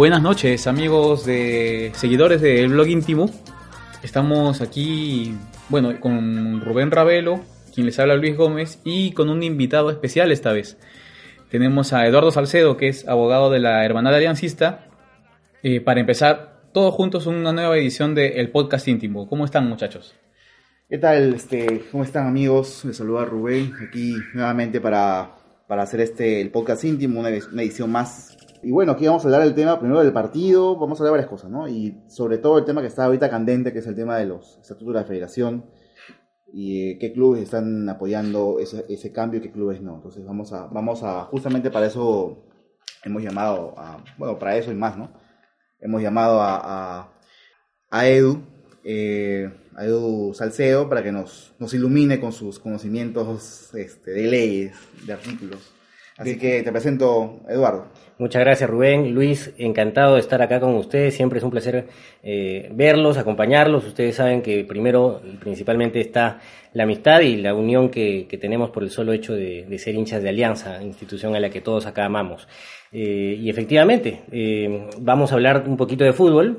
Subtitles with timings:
[0.00, 3.28] Buenas noches amigos de seguidores del blog íntimo.
[4.02, 5.34] Estamos aquí,
[5.68, 7.42] bueno, con Rubén Ravelo,
[7.74, 10.78] quien les habla Luis Gómez, y con un invitado especial esta vez.
[11.50, 14.86] Tenemos a Eduardo Salcedo, que es abogado de la Hermandad Aliancista,
[15.62, 19.28] eh, para empezar todos juntos una nueva edición del podcast íntimo.
[19.28, 20.14] ¿Cómo están muchachos?
[20.88, 21.34] ¿Qué tal?
[21.34, 22.86] Este, ¿Cómo están amigos?
[22.86, 25.36] Les saluda Rubén aquí nuevamente para,
[25.68, 28.38] para hacer este el podcast íntimo, una, una edición más.
[28.62, 31.18] Y bueno, aquí vamos a hablar del tema primero del partido, vamos a hablar de
[31.22, 31.66] varias cosas, ¿no?
[31.66, 34.58] Y sobre todo el tema que está ahorita candente, que es el tema de los
[34.58, 35.64] estatutos de la federación
[36.52, 39.96] y eh, qué clubes están apoyando ese, ese cambio y qué clubes no.
[39.96, 42.44] Entonces vamos a, vamos a, justamente para eso
[43.02, 45.10] hemos llamado a, bueno, para eso y más, ¿no?
[45.80, 46.60] Hemos llamado a,
[47.00, 47.12] a,
[47.90, 48.42] a Edu,
[48.84, 54.76] eh, a Edu Salcedo, para que nos, nos ilumine con sus conocimientos este, de leyes,
[55.06, 55.72] de artículos.
[56.18, 57.86] Así que te presento, Eduardo.
[58.20, 61.86] Muchas gracias Rubén, Luis, encantado de estar acá con ustedes, siempre es un placer
[62.22, 66.38] eh, verlos, acompañarlos, ustedes saben que primero principalmente está
[66.74, 70.28] la amistad y la unión que, tenemos por el solo hecho de, ser hinchas de
[70.28, 72.46] Alianza, institución a la que todos acá amamos.
[72.92, 76.58] Eh, y efectivamente, eh, vamos a hablar un poquito de fútbol,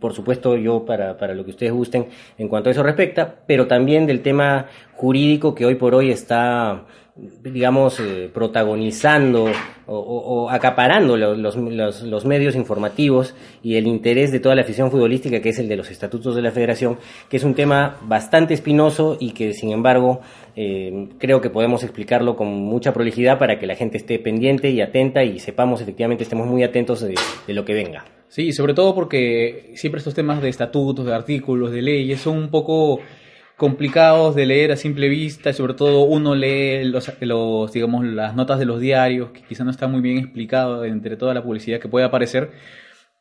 [0.00, 2.06] por supuesto yo para, para lo que ustedes gusten
[2.38, 6.84] en cuanto a eso respecta, pero también del tema jurídico que hoy por hoy está
[7.14, 9.52] digamos, eh, protagonizando
[9.86, 15.40] o, acaparando los, los, los, medios informativos y el interés de toda la afición futbolística,
[15.40, 16.96] que es el de los estatutos de la federación,
[17.28, 20.20] que es un tema bastante espinoso y que, sin embargo,
[20.56, 24.80] eh, creo que podemos explicarlo con mucha prolijidad para que la gente esté pendiente y
[24.80, 27.14] atenta y sepamos, efectivamente, estemos muy atentos de,
[27.46, 28.06] de lo que venga.
[28.28, 32.48] Sí, sobre todo porque siempre estos temas de estatutos, de artículos, de leyes son un
[32.48, 33.00] poco
[33.62, 38.34] complicados de leer a simple vista y sobre todo uno lee los, los, digamos las
[38.34, 41.78] notas de los diarios que quizá no está muy bien explicado entre toda la publicidad
[41.78, 42.50] que puede aparecer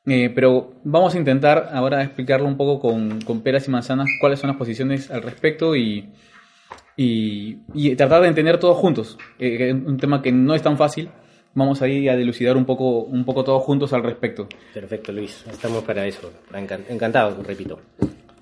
[0.08, 4.40] eh, pero vamos a intentar ahora explicarlo un poco con, con, peras y manzanas cuáles
[4.40, 6.10] son las posiciones al respecto y,
[6.98, 11.10] y, y tratar de entender todos juntos eh, un tema que no es tan fácil
[11.54, 14.48] vamos a ir a dilucidar un poco, un poco todos juntos al respecto.
[14.74, 15.44] Perfecto, Luis.
[15.52, 16.32] Estamos para eso.
[16.90, 17.78] Encantado, repito.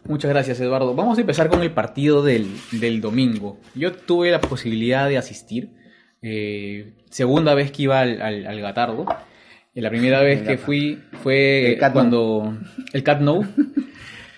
[0.10, 0.96] Muchas gracias, Eduardo.
[0.96, 3.60] Vamos a empezar con el partido del, del domingo.
[3.76, 5.70] Yo tuve la posibilidad de asistir.
[6.24, 9.06] Eh, segunda vez que iba al, al, al Gatardo.
[9.76, 12.58] Y la primera vez que fui fue El cuando...
[12.92, 13.42] El Cat No.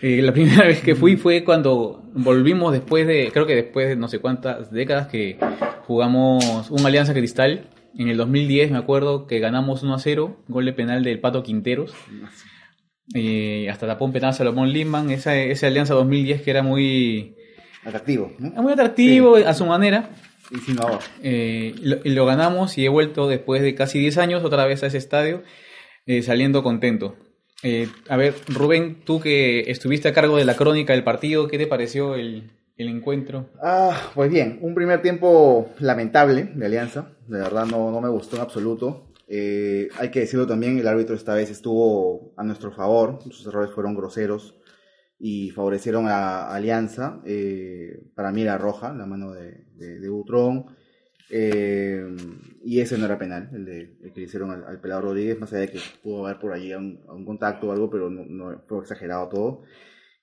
[0.03, 3.95] Eh, la primera vez que fui fue cuando volvimos después de, creo que después de
[3.95, 5.37] no sé cuántas décadas que
[5.85, 7.69] jugamos un Alianza Cristal.
[7.95, 11.43] En el 2010 me acuerdo que ganamos 1 a 0, gol de penal del Pato
[11.43, 11.93] Quinteros.
[13.13, 17.35] Eh, hasta tapó un penal Salomón Lindman, esa, esa alianza 2010 que era muy
[17.83, 18.61] atractivo, ¿no?
[18.61, 19.43] muy atractivo sí.
[19.43, 20.09] a su manera.
[20.49, 20.99] Y sin ahora.
[21.23, 24.87] Eh, lo, lo, ganamos y he vuelto después de casi 10 años otra vez a
[24.87, 25.43] ese estadio,
[26.05, 27.15] eh, saliendo contento.
[27.63, 31.57] Eh, a ver, Rubén, tú que estuviste a cargo de la crónica del partido, ¿qué
[31.57, 33.49] te pareció el, el encuentro?
[33.61, 38.35] Ah, pues bien, un primer tiempo lamentable de Alianza, de verdad no, no me gustó
[38.35, 39.10] en absoluto.
[39.33, 43.73] Eh, hay que decirlo también, el árbitro esta vez estuvo a nuestro favor, sus errores
[43.73, 44.59] fueron groseros
[45.17, 47.21] y favorecieron a, Alianza.
[47.25, 50.65] Eh, para mí era roja, la mano de, Butrón.
[51.29, 52.05] Eh,
[52.65, 55.53] y ese no era penal, el, de, que le hicieron al, al, pelado Rodríguez, más
[55.53, 59.29] allá de que pudo haber por allí un, contacto o algo, pero no, fue exagerado
[59.29, 59.61] todo.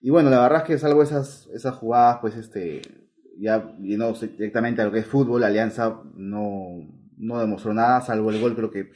[0.03, 2.83] Y bueno, la verdad es que salvo esas, esas jugadas, pues este,
[3.39, 8.41] ya yendo directamente a lo que es fútbol, Alianza no, no demostró nada, salvo el
[8.41, 8.91] gol, creo que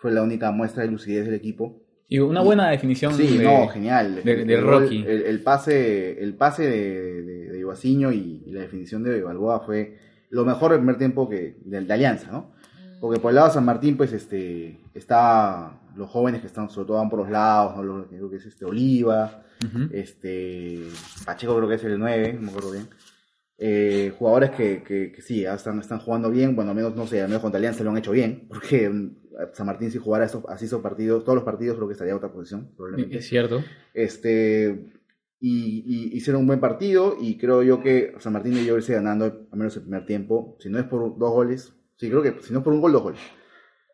[0.00, 1.82] fue la única muestra de lucidez del equipo.
[2.08, 4.22] Y una buena y, definición sí, de, no, genial.
[4.24, 5.04] de, de, Rocky.
[5.06, 9.98] El, el, pase, el pase de, de, Ibaciño y, y, la definición de Balboa fue
[10.30, 12.54] lo mejor del primer tiempo que, de, de, Alianza, ¿no?
[13.00, 16.86] Porque por el lado de San Martín, pues, este, está los jóvenes que están, sobre
[16.86, 17.82] todo van por los lados, ¿no?
[17.82, 19.90] Lo, creo que es este Oliva, uh -huh.
[19.92, 20.84] este,
[21.26, 22.88] Pacheco creo que es el 9, no me acuerdo bien.
[23.60, 27.20] Eh, jugadores que, que, que, sí, están, están jugando bien, bueno, al menos, no sé,
[27.20, 28.88] al menos contra Alianza lo han hecho bien, porque
[29.52, 32.18] San Martín si jugara estos, así esos partidos, todos los partidos creo que estaría en
[32.18, 33.18] otra posición, probablemente.
[33.18, 33.64] Es cierto.
[33.92, 34.92] Este,
[35.40, 39.24] y, y hicieron un buen partido y creo yo que San Martín debió irse ganando
[39.24, 42.52] al menos el primer tiempo, si no es por dos goles, sí creo que si
[42.52, 43.20] no es por un gol, dos goles.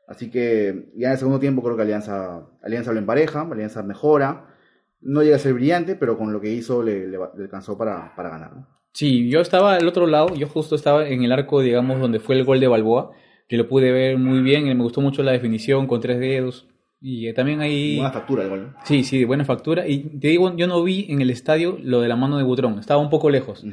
[0.07, 4.55] Así que ya en el segundo tiempo creo que Alianza, Alianza lo empareja, Alianza mejora,
[5.01, 8.15] no llega a ser brillante, pero con lo que hizo le, le, le alcanzó para,
[8.15, 8.55] para ganar.
[8.55, 8.75] ¿no?
[8.95, 12.37] Sí, yo estaba al otro lado, yo justo estaba en el arco, digamos, donde fue
[12.37, 13.11] el gol de Balboa,
[13.49, 16.69] que lo pude ver muy bien, y me gustó mucho la definición con tres dedos.
[17.01, 17.97] Y eh, también ahí...
[17.97, 18.63] Buena factura el gol.
[18.63, 18.75] ¿no?
[18.85, 19.87] Sí, sí, de buena factura.
[19.89, 22.79] Y te digo, yo no vi en el estadio lo de la mano de Butrón,
[22.79, 23.67] estaba un poco lejos.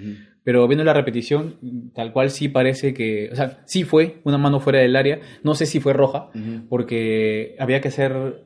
[0.43, 4.59] Pero viendo la repetición, tal cual sí parece que, o sea, sí fue una mano
[4.59, 6.31] fuera del área, no sé si fue roja,
[6.67, 8.43] porque había que ser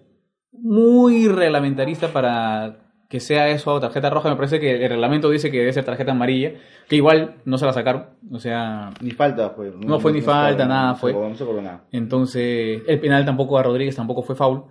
[0.51, 4.29] muy reglamentarista para que sea eso tarjeta roja.
[4.29, 6.53] Me parece que el reglamento dice que debe ser tarjeta amarilla,
[6.89, 9.71] que igual no se la sacaron, o sea, Ni falta fue.
[9.77, 11.13] No fue ni falta, nada fue.
[11.13, 11.85] No se cobró nada.
[11.91, 14.63] entonces el penal tampoco a Rodríguez tampoco fue foul.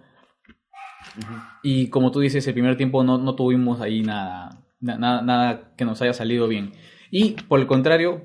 [1.63, 5.73] Y como tú dices, el primer tiempo no, no tuvimos ahí nada, na- nada, nada
[5.77, 6.73] que nos haya salido bien.
[7.11, 8.23] Y por el contrario,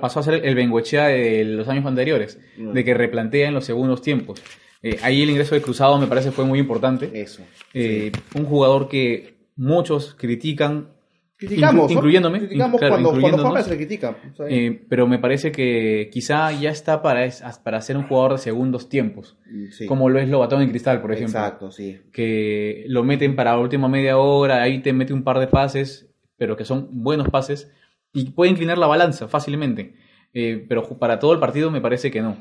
[0.00, 2.72] pasó a ser el Bengochea de los años anteriores, Mm.
[2.72, 4.42] de que replantea en los segundos tiempos.
[4.82, 7.10] Eh, ahí el ingreso de Cruzado me parece fue muy importante.
[7.20, 7.42] Eso.
[7.74, 10.88] Eh, Un jugador que muchos critican,
[11.36, 13.64] Criticamos, incluyéndome, Criticamos claro, cuando, incluyéndonos.
[13.64, 14.14] se critica.
[14.48, 18.38] Eh, pero me parece que quizá ya está para, es- para ser un jugador de
[18.38, 19.38] segundos tiempos,
[19.70, 19.86] sí.
[19.86, 21.38] como lo es Lobatón en Cristal, por ejemplo.
[21.38, 21.98] Exacto, sí.
[22.12, 26.10] Que lo meten para la última media hora, ahí te mete un par de pases,
[26.36, 27.72] pero que son buenos pases,
[28.12, 29.94] y puede inclinar la balanza fácilmente.
[30.34, 32.36] Eh, pero para todo el partido me parece que no.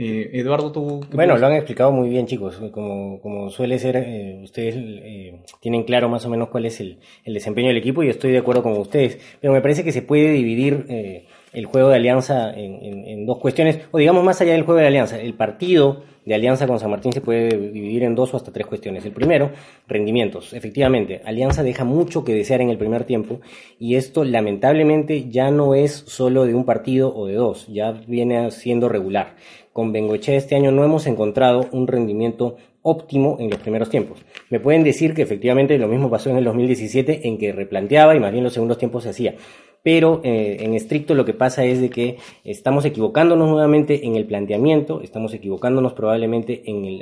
[0.00, 0.82] Eh, Eduardo, tú...
[0.82, 2.56] Bueno, puedes- lo han explicado muy bien, chicos.
[2.72, 6.98] Como, como suele ser, eh, ustedes eh, tienen claro más o menos cuál es el,
[7.24, 9.18] el desempeño del equipo y estoy de acuerdo con ustedes.
[9.40, 13.26] Pero me parece que se puede dividir eh, el juego de Alianza en, en- en
[13.26, 15.20] dos cuestiones, o digamos más allá del juego de Alianza.
[15.20, 18.66] El partido de Alianza con San Martín se puede dividir en dos o hasta tres
[18.66, 19.04] cuestiones.
[19.04, 19.50] El primero,
[19.88, 20.52] rendimientos.
[20.52, 23.40] Efectivamente, Alianza deja mucho que desear en el primer tiempo
[23.80, 28.50] y esto lamentablemente ya no es solo de un partido o de dos, ya viene
[28.52, 29.34] siendo regular.
[29.78, 34.18] Con Bengoechea este año no hemos encontrado un rendimiento óptimo en los primeros tiempos.
[34.50, 38.18] Me pueden decir que efectivamente lo mismo pasó en el 2017 en que replanteaba y
[38.18, 39.36] más bien los segundos tiempos se hacía.
[39.84, 44.26] Pero eh, en estricto lo que pasa es de que estamos equivocándonos nuevamente en el
[44.26, 47.00] planteamiento, estamos equivocándonos probablemente en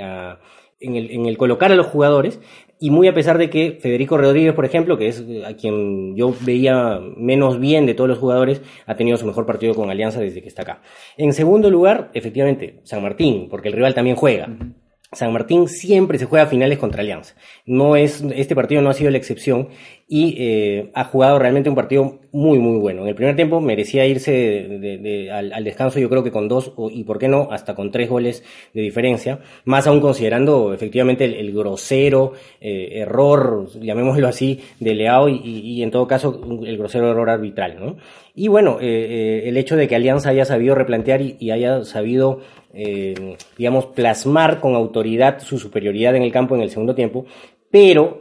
[0.79, 2.41] en el, en el colocar a los jugadores
[2.79, 6.15] y muy a pesar de que Federico Rodríguez, por ejemplo, que es eh, a quien
[6.17, 10.21] yo veía menos bien de todos los jugadores, ha tenido su mejor partido con Alianza
[10.21, 10.83] desde que está acá.
[11.17, 14.49] En segundo lugar, efectivamente, San Martín, porque el rival también juega.
[15.13, 17.35] San Martín siempre se juega a finales contra Alianza.
[17.65, 19.69] No es, este partido no ha sido la excepción
[20.09, 23.03] y eh, ha jugado realmente un partido muy, muy bueno.
[23.03, 26.47] En el primer tiempo merecía irse de- de- al, al descanso, yo creo que con
[26.47, 29.41] dos o- y, ¿por qué no?, hasta con tres goles de diferencia.
[29.65, 35.61] Más aún considerando efectivamente el, el grosero eh, error, llamémoslo así, de Leao y, y-
[35.79, 37.97] y en todo caso el grosero error arbitral, ¿no?
[38.35, 38.85] Y bueno, eh,
[39.45, 42.41] eh, el hecho de que Alianza haya sabido replantear y, y haya sabido,
[42.75, 47.25] eh, digamos, plasmar con autoridad su superioridad en el campo en el segundo tiempo,
[47.79, 48.19] pero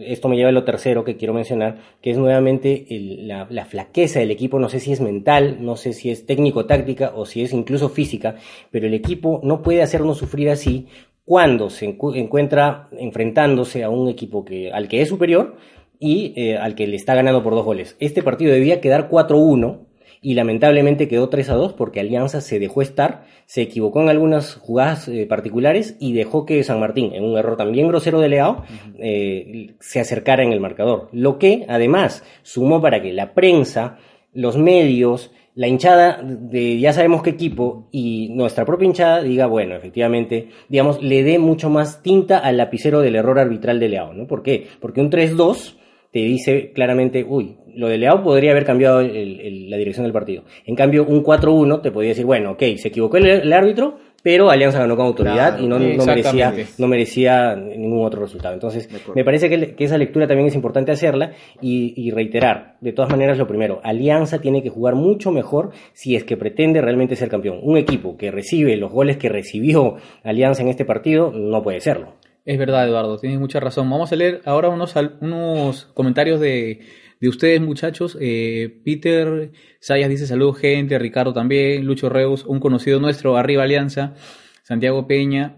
[0.00, 3.66] esto me lleva a lo tercero que quiero mencionar, que es nuevamente el- la, la
[3.66, 7.42] flaqueza del equipo, no sé si es mental, no sé si es técnico-táctica o si
[7.42, 8.36] es incluso física,
[8.70, 10.86] pero el equipo no puede hacernos sufrir así
[11.26, 15.56] cuando se encu- encuentra enfrentándose a un equipo que, al que es superior
[16.00, 17.96] y eh, al que le está ganando por dos goles.
[18.00, 19.80] Este partido debía quedar 4-1
[20.24, 24.54] y lamentablemente quedó 3 a 2 porque Alianza se dejó estar, se equivocó en algunas
[24.54, 28.64] jugadas eh, particulares y dejó que San Martín, en un error también grosero de Leao,
[28.98, 31.10] eh, se acercara en el marcador.
[31.12, 33.98] Lo que además sumó para que la prensa,
[34.32, 39.76] los medios, la hinchada de ya sabemos qué equipo y nuestra propia hinchada diga, bueno,
[39.76, 44.26] efectivamente, digamos, le dé mucho más tinta al lapicero del error arbitral de Leao, ¿no?
[44.26, 44.68] ¿Por qué?
[44.80, 45.76] Porque un 3-2
[46.14, 50.12] te dice claramente, uy, lo de Leao podría haber cambiado el- el- la dirección del
[50.12, 50.44] partido.
[50.66, 54.48] En cambio, un 4-1 te podría decir, bueno, ok, se equivocó el, el árbitro, pero
[54.48, 58.54] Alianza ganó con autoridad Claro, y no, no merecía, no merecía ningún otro resultado.
[58.54, 62.92] Entonces, me parece que, que esa lectura también es importante hacerla y, y reiterar, de
[62.94, 67.16] todas maneras, lo primero, Alianza tiene que jugar mucho mejor si es que pretende realmente
[67.16, 67.58] ser campeón.
[67.62, 72.14] Un equipo que recibe los goles que recibió Alianza en este partido no puede serlo.
[72.46, 73.88] Es verdad, Eduardo, tienes mucha razón.
[73.90, 76.80] Vamos a leer ahora unos, al- unos comentarios de,
[77.24, 78.18] de ustedes, muchachos.
[78.20, 79.50] Eh, Peter
[79.80, 80.98] Sayas dice saludos, gente.
[80.98, 81.86] Ricardo también.
[81.86, 84.14] Lucho Reus, un conocido nuestro, arriba Alianza.
[84.62, 85.56] Santiago Peña.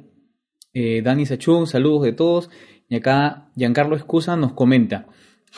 [0.73, 2.51] eh, Dani Sachún, saludos de todos.
[2.89, 5.07] Y acá Giancarlo Escusa nos comenta.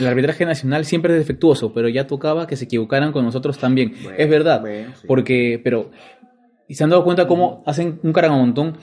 [0.00, 3.92] El arbitraje nacional siempre es defectuoso, pero ya tocaba que se equivocaran con nosotros también.
[4.02, 5.06] Bueno, es verdad, bueno, sí.
[5.06, 5.90] porque, pero,
[6.68, 8.78] y se han dado cuenta cómo hacen un caramontón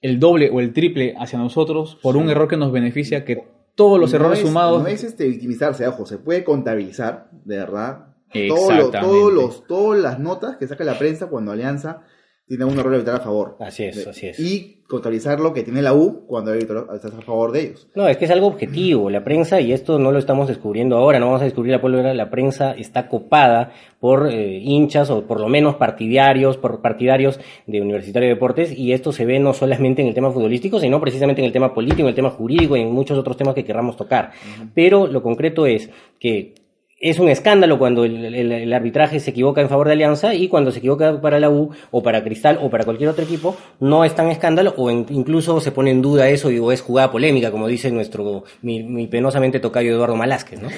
[0.00, 3.98] el doble o el triple hacia nosotros por un error que nos beneficia que todos
[4.00, 4.82] los No errores es- sumados.
[4.82, 8.06] No es este victimizarse, ojo, se puede contabilizar, de verdad.
[8.48, 8.98] Todo lo- Exactamente.
[9.00, 12.02] todos los, todas las notas que saca la prensa cuando Alianza
[12.48, 13.56] tiene un error arbitral a favor.
[13.60, 14.40] Así es, De- así es.
[14.40, 16.78] Y contabilizar lo que tiene la U cuando está
[17.08, 17.86] a favor de ellos.
[17.94, 19.10] No, es que es algo objetivo.
[19.10, 22.14] La prensa, y esto no lo estamos descubriendo ahora, no vamos a descubrir la pólvora,
[22.14, 27.82] la prensa está copada por eh, hinchas o por lo menos partidarios, por partidarios de
[27.82, 31.42] Universitario de Deportes, y esto se ve no solamente en el tema futbolístico, sino precisamente
[31.42, 33.94] en el tema político, en el tema jurídico y en muchos otros temas que querramos
[33.98, 34.30] tocar.
[34.74, 36.54] Pero lo concreto es que
[37.00, 40.78] es un escándalo cuando el, arbitraje se equivoca en favor de Alianza y cuando se
[40.80, 44.30] equivoca para la U o para Cristal o para cualquier otro equipo no es tan
[44.30, 47.68] escándalo o en- incluso se pone en duda eso y o es jugada polémica como
[47.68, 50.68] dice nuestro mi, mi penosamente tocayo Eduardo Malásquez, ¿no?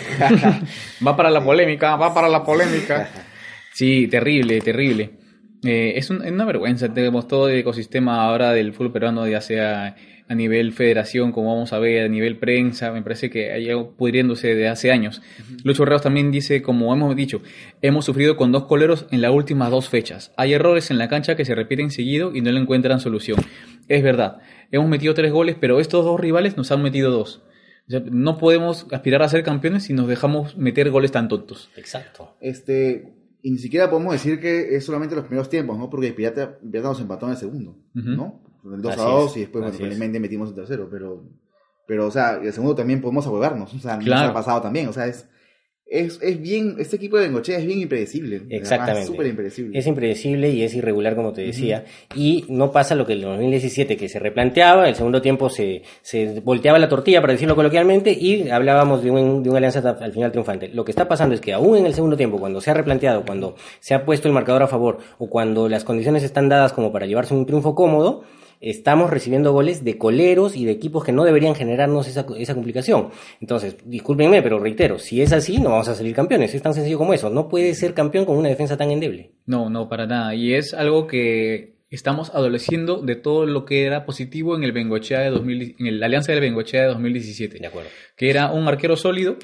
[1.06, 3.08] Va para la polémica, va para la polémica.
[3.72, 5.12] Sí, terrible, terrible.
[5.64, 9.94] Eh, es una vergüenza, tenemos todo el ecosistema ahora del fútbol peruano, ya sea
[10.30, 13.96] a nivel federación, como vamos a ver, a nivel prensa, me parece que hay algo
[13.96, 15.20] pudriéndose de hace años.
[15.64, 17.42] Lucho Reos también dice, como hemos dicho,
[17.82, 20.32] hemos sufrido con dos coleros en las últimas dos fechas.
[20.37, 23.40] Hay errores en la cancha que se repiten seguido y no le encuentran solución.
[23.88, 24.38] Es verdad,
[24.70, 27.42] hemos metido tres goles, pero estos dos rivales nos han metido dos.
[27.88, 31.70] O sea, no podemos aspirar a ser campeones si nos dejamos meter goles tan tontos.
[31.76, 32.37] Exacto.
[32.40, 35.90] Este, y ni siquiera podemos decir que es solamente los primeros tiempos, ¿no?
[35.90, 37.76] Porque Pirata, Pirata nos empató en el segundo.
[37.94, 38.49] ¿no?
[38.64, 41.24] El 2 Así a 2 es, y después, bueno, felizmente metimos el tercero, pero,
[41.86, 44.30] pero, o sea, el segundo también podemos ahuevarnos, o sea, nos Claro.
[44.30, 45.26] ha pasado también, o sea, es,
[45.92, 48.42] es, es bien, este equipo de Bengochea es bien impredecible.
[48.48, 49.00] Exactamente.
[49.00, 49.76] Es súper impredecible.
[49.76, 51.84] Es impredecible y es irregular, como te decía.
[52.14, 55.82] Y no pasa lo que en el 2017, que se replanteaba, el segundo tiempo se,
[56.02, 60.12] se volteaba la tortilla, para decirlo coloquialmente, y hablábamos de un, de una alianza al
[60.12, 60.68] final triunfante.
[60.68, 63.24] Lo que está pasando es que aún en el segundo tiempo, cuando se ha replanteado,
[63.24, 66.92] cuando se ha puesto el marcador a favor, o cuando las condiciones están dadas como
[66.92, 68.22] para llevarse un triunfo cómodo,
[68.60, 73.10] estamos recibiendo goles de coleros y de equipos que no deberían generarnos esa, esa complicación.
[73.40, 76.54] Entonces, discúlpenme, pero reitero, si es así, no vamos a salir campeones.
[76.54, 77.30] Es tan sencillo como eso.
[77.30, 79.32] No puede ser campeón con una defensa tan endeble.
[79.46, 80.34] No, no, para nada.
[80.34, 85.20] Y es algo que estamos adoleciendo de todo lo que era positivo en el Bengochea
[85.20, 87.58] de 2000, en la Alianza del Bengochea de 2017.
[87.58, 87.88] De acuerdo.
[88.16, 89.36] Que era un arquero sólido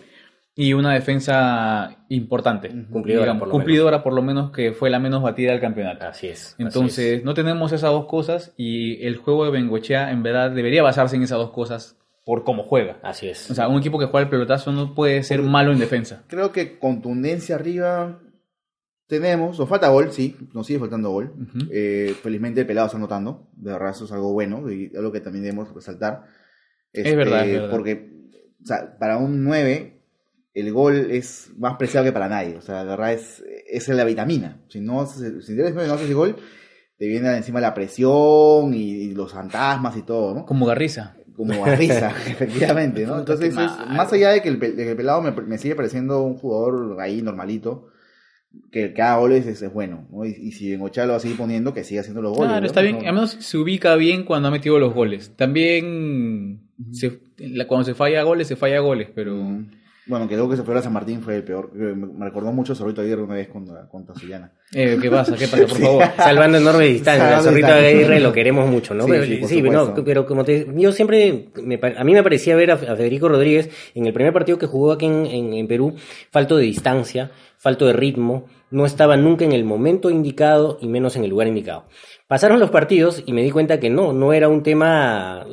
[0.59, 2.71] y una defensa importante.
[2.91, 6.07] Cumplidora, Digamos, por lo cumplidora por lo menos que fue la menos batida del campeonato.
[6.07, 6.55] Así es.
[6.55, 10.83] así Entonces, no tenemos esas dos cosas y el juego de Bengochea en verdad debería
[10.83, 12.93] basarse en esas dos cosas por cómo juega.
[12.93, 12.99] es.
[13.03, 13.51] Así es.
[13.51, 16.25] O sea, un equipo que juega el pelotazo no puede ser malo en defensa.
[16.27, 18.19] Creo que contundencia arriba
[19.07, 21.35] tenemos, nos falta gol, sí, nos sigue faltando gol.
[21.71, 25.21] Eh, felizmente el pelado está anotando, de verdad eso es algo bueno y algo que
[25.21, 26.25] también debemos resaltar.
[26.95, 27.71] Este, verdad, es verdad.
[27.71, 28.11] Porque,
[28.63, 29.96] o sea, para un 9,
[30.57, 32.57] el gol es más preciado que para nadie.
[32.57, 34.61] O sea, de verdad es, es la vitamina.
[34.69, 36.37] Si no haces- si eres 9 y no haces el gol,
[36.99, 40.47] te viene encima la presión y, y los fantasmas y todo, ¿no?
[40.47, 41.15] Como Garriza.
[41.37, 43.19] como a risa, efectivamente, ¿no?
[43.19, 45.75] Entonces, es- más allá de que el, pe- de que el pelado me, me sigue
[45.77, 47.89] pareciendo un jugador ahí normalito,
[48.73, 50.25] que cada goles es, es bueno, ¿no?
[50.25, 52.49] Y, y si Bengochea lo va a seguir poniendo, que siga haciendo los goles.
[52.49, 52.67] Claro, ¿no?
[52.67, 52.97] está bien.
[53.03, 55.33] No- Al menos se ubica bien cuando ha metido los goles.
[55.37, 59.37] También se- la- cuando se falla goles, se falla goles, pero...
[60.09, 61.71] Bueno, que luego que se fue a San Martín fue el peor.
[61.73, 64.53] que Me recordó mucho a Zorrito Aguirre una vez contra Zuliana.
[64.73, 65.35] Eh, ¿Qué pasa?
[65.37, 65.67] ¿Qué pasa?
[65.67, 66.05] Por favor.
[66.17, 67.43] Salvando enormes distancias.
[67.45, 67.67] Zorrito.
[67.67, 69.05] Aguirre lo queremos mucho, ¿no?
[69.05, 72.55] Sí, pero, sí, sí, no, pero como te yo siempre, me a mí me parecía
[72.55, 75.67] ver a, a Federico Rodríguez en el primer partido que jugó aquí en, en- en
[75.67, 75.95] Perú,
[76.31, 81.17] falto de distancia, falto de ritmo, no estaba nunca en el momento indicado y menos
[81.17, 81.87] en el lugar indicado.
[82.29, 85.47] Pasaron los partidos y me di cuenta que no, no era un tema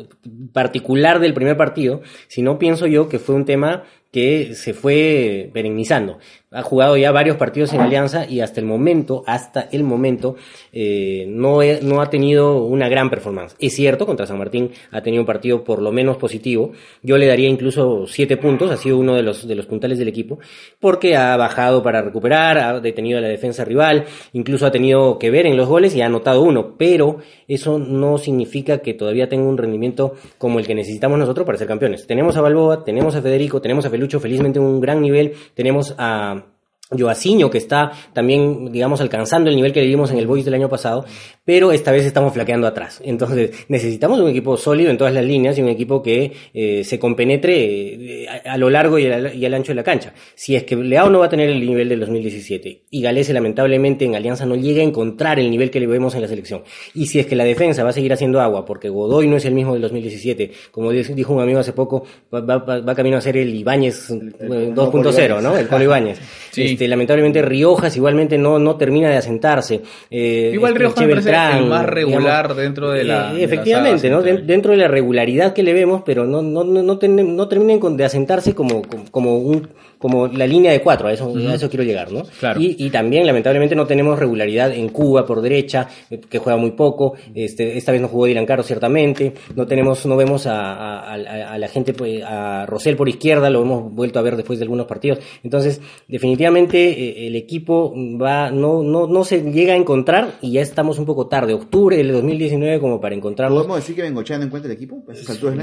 [0.53, 6.19] particular del primer partido, sino pienso yo que fue un tema que se fue perennizando.
[6.53, 10.35] Ha jugado ya varios partidos en Alianza y hasta el momento, hasta el momento,
[10.71, 13.55] eh, no, no ha tenido una gran performance.
[13.59, 16.71] Es cierto, contra San Martín ha tenido un partido por lo menos positivo.
[17.01, 20.07] Yo le daría incluso siete puntos, ha sido uno de los, de los puntales del
[20.07, 20.39] equipo,
[20.79, 25.31] porque ha bajado para recuperar, ha detenido a la defensa rival, incluso ha tenido que
[25.31, 27.17] ver en los goles y ha anotado uno, pero
[27.47, 31.67] eso no significa que todavía tenga un rendimiento como el que necesitamos nosotros para ser
[31.67, 32.05] campeones.
[32.07, 35.95] Tenemos a Balboa, tenemos a Federico, tenemos a Felucho, felizmente en un gran nivel, tenemos
[35.97, 36.42] a
[36.91, 40.53] Joaciño, que está también, digamos, alcanzando el nivel que le vimos en el Boys del
[40.53, 41.05] año pasado,
[41.43, 43.01] pero esta vez estamos flaqueando atrás.
[43.03, 46.99] Entonces, necesitamos un equipo sólido en todas las líneas y un equipo que eh, se
[46.99, 50.13] compenetre eh, a, a lo largo y al, y al ancho de la cancha.
[50.35, 54.05] Si es que Leao no va a tener el nivel del 2017 y Galese lamentablemente
[54.05, 56.61] en Alianza no llega a encontrar el nivel que le vemos en la selección,
[56.93, 59.45] y si es que la defensa va a seguir haciendo agua porque Godoy no es
[59.45, 63.17] el mismo del 2017, como di- dijo un amigo hace poco, va, va- va camino
[63.17, 65.57] a ser el Ibáñez eh, el 2.0, Colo ¿no?
[65.57, 66.19] El Colo Ibáñez.
[66.53, 66.61] Sí.
[66.73, 69.81] Este, Este, lamentablemente Riojas igualmente no, no termina de asentarse.
[70.09, 73.29] Eh, Igual este, Riojas me parece Beltrán, el más regular digamos, dentro de la.
[73.31, 74.21] eh, de la efectivamente, ¿no?
[74.21, 77.79] dentro de la regularidad que le vemos, pero no, no, no, no, ten- no terminan
[77.79, 79.67] con- de asentarse como, como, como un
[80.03, 82.23] como la línea de cuatro, a eso, a eso quiero llegar, ¿no?
[82.41, 82.59] Claro.
[82.59, 86.71] Y, y también, lamentablemente, no tenemos regularidad en Cuba por derecha, eh, que juega muy
[86.71, 87.13] poco.
[87.33, 89.33] Este, esta vez no jugó Dylan Caro, ciertamente.
[89.55, 93.49] No tenemos, no vemos a, a- a- a la gente, pues, a Rosell por izquierda,
[93.49, 95.19] lo hemos vuelto a ver después de algunos partidos.
[95.41, 100.61] Entonces, definitivamente, eh, el equipo va, no, no, no se llega a encontrar y ya
[100.61, 101.53] estamos un poco tarde.
[101.53, 103.57] Octubre del 2019 como para encontrarnos.
[103.59, 105.03] ¿Podemos decir que Bengochea no encuentra el equipo?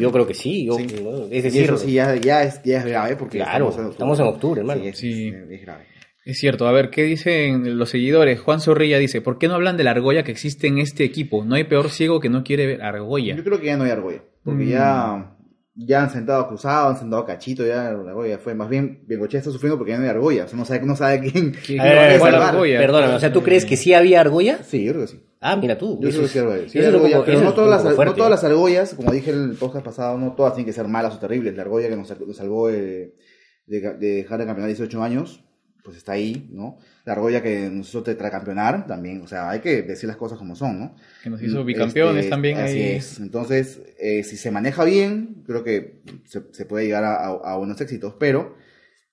[0.00, 0.86] Yo creo que sí, yo- Sí.
[1.02, 1.24] ¿no?
[1.26, 3.90] es Y decir, eso sí ya, ya, es, ya es grave porque Claro, estamos en
[3.92, 4.80] estamos en octubre, hermano.
[4.82, 5.28] Sí, es, Sí.
[5.28, 5.84] es- es grave.
[6.24, 8.40] Es cierto, a ver, ¿qué dicen los seguidores?
[8.40, 11.44] Juan Zorrilla dice, ¿por qué no hablan de la argolla que existe en este equipo?
[11.44, 13.34] No hay peor ciego que no quiere ver argolla.
[13.34, 14.22] Yo creo que ya no hay argolla.
[14.44, 14.68] Porque Mm.
[14.68, 15.36] ya,
[15.74, 18.54] ya han sentado a Cruzado, han sentado a Cachito, ya la argolla fue.
[18.54, 20.44] Más bien, Bengochea está sufriendo porque ya no hay argolla.
[20.44, 22.78] O sea, no sabe, no sabe quién, quién argolla.
[22.78, 24.62] Perdóname, o sea, ¿tú crees que sí había argolla?
[24.62, 25.20] Sí, yo creo que sí.
[25.40, 25.98] Ah, mira tú.
[26.02, 28.92] Yo eso creo que sí hay pero eso no todas, las, no todas las argollas,
[28.94, 31.56] como dije en el podcast pasado, no todas tienen que ser malas o terribles.
[31.56, 33.14] La argolla que nos, sal- nos salvó de,
[33.70, 35.44] de, de dejar de campeonar 18 años,
[35.84, 36.76] pues está ahí, ¿no?
[37.06, 40.54] La argolla que nos hizo tetracampeonar también, o sea, hay que decir las cosas como
[40.54, 40.96] son, ¿no?
[41.22, 42.96] Que nos hizo bicampeones Este, también Así ahí.
[42.96, 43.18] es.
[43.20, 47.56] Entonces, eh, si se maneja bien, creo que se, se puede llegar a, a- a
[47.56, 48.56] buenos éxitos, pero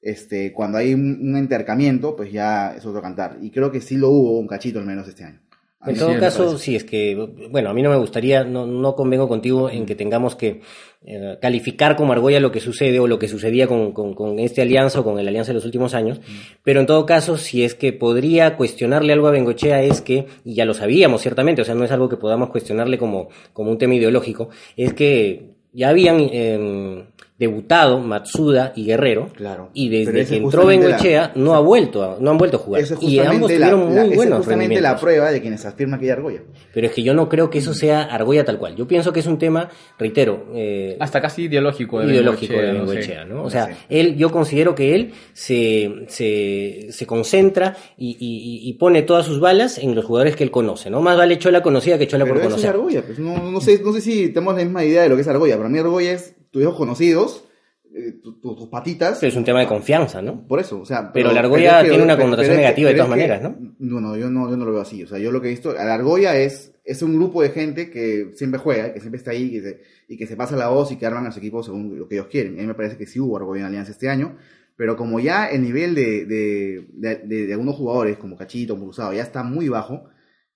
[0.01, 3.37] este, cuando hay un, un entercamiento, pues ya es otro cantar.
[3.41, 5.41] Y creo que sí lo hubo un cachito al menos este año.
[5.85, 7.15] En todo sí caso, sí, es que,
[7.51, 10.61] bueno, a mí no me gustaría, no, no convengo contigo en que tengamos que
[11.05, 14.63] eh, calificar como argolla lo que sucede o lo que sucedía con, con, con este
[14.63, 16.19] alianza o con el alianza de los últimos años,
[16.63, 20.55] pero en todo caso, si es que podría cuestionarle algo a Bengochea es que, y
[20.55, 23.77] ya lo sabíamos ciertamente, o sea, no es algo que podamos cuestionarle como, como un
[23.77, 27.05] tema ideológico, es que ya habían eh,
[27.39, 29.69] debutado Matsuda y Guerrero, Claro.
[29.73, 32.81] y desde que es entró Bengochea no ha vuelto a, no han vuelto a jugar.
[32.81, 35.31] Eso es y ambos justamente, la, tuvieron la- muy esa es buenos justamente la prueba
[35.31, 36.39] de quienes afirman que hay argolla.
[36.73, 38.75] Pero es que yo no creo que eso sea argolla tal cual.
[38.75, 42.79] Yo pienso que es un tema, reitero, eh, Hasta casi ideológico de ideológico de Bengoechea,
[42.79, 42.95] no sé.
[42.95, 43.39] Bengoechea, ¿no?
[43.41, 43.75] O No sea, sé.
[43.89, 49.39] él, yo considero que él se, se, se concentra y, y- y pone todas sus
[49.39, 51.01] balas en los jugadores que él conoce, ¿no?
[51.01, 52.69] Más vale Chola conocida que Chola Pero por eso es conocer.
[52.71, 53.01] argolla.
[53.05, 55.27] Pues no, no, sé, no sé si tenemos la misma idea de lo que es
[55.27, 55.55] argolla.
[55.57, 57.43] Para mí argolla es tus hijos conocidos,
[57.93, 59.19] eh, tu- tu- tus patitas.
[59.19, 60.47] Pero es un tema de confianza, ¿no?
[60.47, 61.11] Por eso, o sea...
[61.13, 63.41] Pero la argolla que- tiene una connotación que- negativa de todas maneras,
[63.79, 65.03] No, no, yo no, yo no lo veo así.
[65.03, 67.91] O sea, yo lo que he visto, la argolla es, es un grupo de gente
[67.91, 70.91] que siempre juega, que siempre está ahí que se- y que se pasa la voz
[70.91, 72.55] y que arman a su equipo según lo que ellos quieren.
[72.57, 74.35] A mí me parece que sí hubo argolla en Alianza este año,
[74.75, 76.87] pero como ya el nivel de, de,
[77.23, 80.05] de, algunos jugadores, como Cachito, como Cruzado, ya está muy bajo,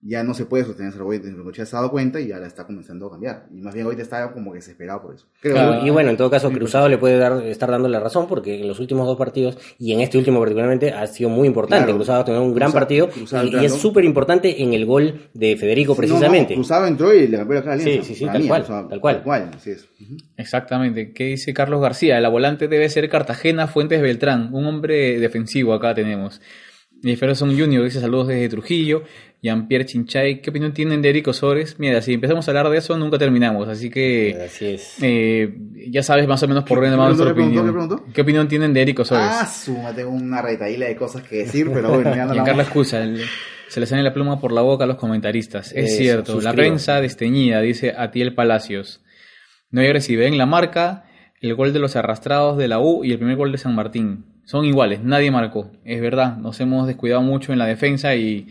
[0.04, 1.18] ya no se puede sostener argolla.
[1.18, 3.46] Entonces, Bengochea se ha dado cuenta y ya la está comenzando a cambiar.
[3.54, 5.28] Y más bien ahorita está como que desesperado por eso.
[5.42, 5.80] Creo Claro.
[5.82, 5.86] yo.
[5.86, 8.68] Y bueno, en todo caso, Cruzado le puede dar, estar dando la razón porque en
[8.68, 11.86] los últimos dos partidos y en este último particularmente ha sido muy importante.
[11.86, 11.98] Claro.
[11.98, 14.86] Cruzado ha tenido un gran Cruzado- partido Cruzado y- y, es súper importante en el
[14.88, 16.54] gol de Federico No, no, precisamente.
[16.56, 17.80] Cruzado entró y le cambió la cara a.
[17.80, 19.16] Sí, sí, sí, tal mí, cual, o sea, tal cual.
[19.18, 19.88] Tal cual, así es.
[20.38, 21.14] Exactamente.
[21.14, 22.20] ¿Qué dice Carlos García?
[22.20, 26.42] La volante debe ser Cartagena Fuentes Beltrán, un hombre defensivo acá tenemos.
[27.04, 29.04] Y Ferguson Junior dice saludos desde Trujillo.
[29.42, 31.80] Jean-Pierre Chinchay, ¿qué opinión tienen de Eric Osores?
[31.80, 34.98] Mira, si empezamos a hablar de eso nunca terminamos, así que Así es.
[35.02, 35.52] eh,
[35.90, 37.66] ya sabes más o menos por ¿Qué dónde va nuestra opinión.
[37.66, 38.06] qué preguntó?
[38.14, 39.26] ¿Qué opinión tienen de Eric Osores?
[39.28, 42.62] Ah, suma, tengo una retaíla de cosas que decir, pero bueno, ya no la Carla
[42.64, 43.24] excusa, el-
[43.68, 45.72] se le sale la pluma por la boca a los comentaristas.
[45.72, 49.02] Es Eso, cierto, la prensa desteñida, dice Atiel Palacios.
[49.72, 51.06] No hay agresividad en la marca,
[51.40, 54.26] el gol de los arrastrados de la U y el primer gol de San Martín.
[54.46, 55.72] Son iguales, nadie marcó.
[55.86, 58.48] Es verdad, nos hemos descuidado mucho en la defensa y,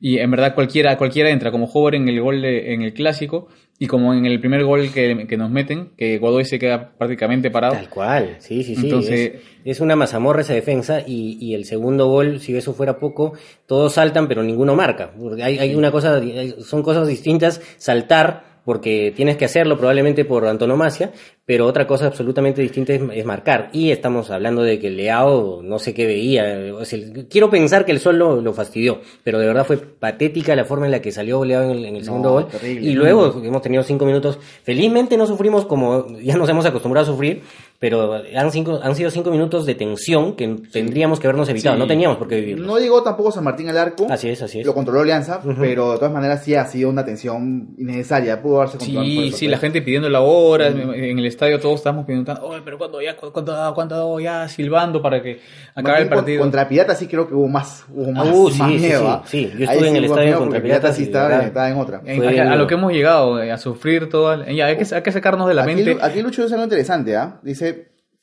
[0.00, 3.48] y en verdad cualquiera, cualquiera entra como joven en el gol de- en el clásico
[3.78, 7.50] y como en el primer gol que, que nos meten, que Godoy se queda prácticamente
[7.50, 7.74] parado.
[7.74, 8.86] Tal cual, sí, sí, sí.
[8.86, 9.32] Entonces-
[9.64, 13.32] es, es una mazamorra esa defensa y, y el segundo gol, si eso fuera poco,
[13.66, 15.12] todos saltan pero ninguno marca.
[15.18, 16.20] Porque hay, hay una cosa,
[16.60, 21.12] son cosas distintas saltar porque tienes que hacerlo probablemente por antonomasia,
[21.44, 23.70] pero otra cosa absolutamente distinta es, es marcar.
[23.72, 26.74] Y estamos hablando de que Leao no sé qué veía.
[26.74, 30.54] o sea, quiero pensar que el sol lo, lo fastidió, pero de verdad fue patética
[30.54, 32.46] la forma en la que salió Leao en el, en el segundo No, gol.
[32.48, 32.86] terrible.
[32.88, 34.38] Y luego hemos tenido cinco minutos.
[34.62, 37.42] Felizmente no sufrimos como ya nos hemos acostumbrado a sufrir,
[37.80, 41.76] pero han, cinco, han sido cinco minutos de tensión que tendríamos que habernos evitado.
[41.76, 41.80] Sí.
[41.80, 42.66] No teníamos por qué vivirlos.
[42.66, 44.06] No llegó tampoco San Martín al arco.
[44.10, 44.66] Así es, así es.
[44.66, 48.42] Lo controló Alianza, pero de todas maneras sí ha sido una tensión innecesaria.
[48.42, 52.04] Pudo haberse controlado Sí, sí, la gente pidiendo la hora, en el estadio todos estamos
[52.04, 55.40] pidiendo, oye, pero cuando ya, cuando, cuando ya silbando para que
[55.74, 56.40] acabe el partido.
[56.42, 59.00] Contra Pirata sí creo que hubo más, hubo más, Uh, sí, más sí, miedo.
[59.00, 59.22] sí, ¿ah?
[59.24, 59.50] sí.
[59.58, 62.02] Yo Ahí estuve en el estadio contra Pirata sí estaba, estaba en otra.
[62.04, 64.44] En- a, lo que hemos llegado, eh, a sufrir todo.
[64.46, 65.96] Ya, hay que, hay que sacarnos de la Aquí, mente.
[66.02, 67.40] Aquí Lucho dice algo interesante, ¿ah?
[67.42, 67.69] Dice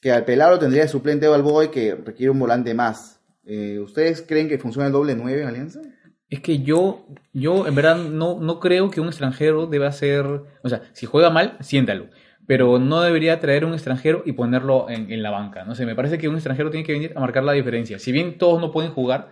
[0.02, 3.22] que al Pelado tendría de suplente Balboa y que requiere un volante más.
[3.46, 5.82] Eh, ¿Ustedes creen que funciona el doble 9 en Alianza?
[6.30, 10.70] Es que yo, yo en verdad no, no creo que un extranjero deba ser, o
[10.70, 12.10] sea, si juega mal, siéntalo,
[12.46, 15.64] pero no debería traer un extranjero y ponerlo en, en la banca.
[15.64, 17.98] No sé, me parece que un extranjero tiene que venir a marcar la diferencia.
[17.98, 19.32] Si bien todos no pueden jugar,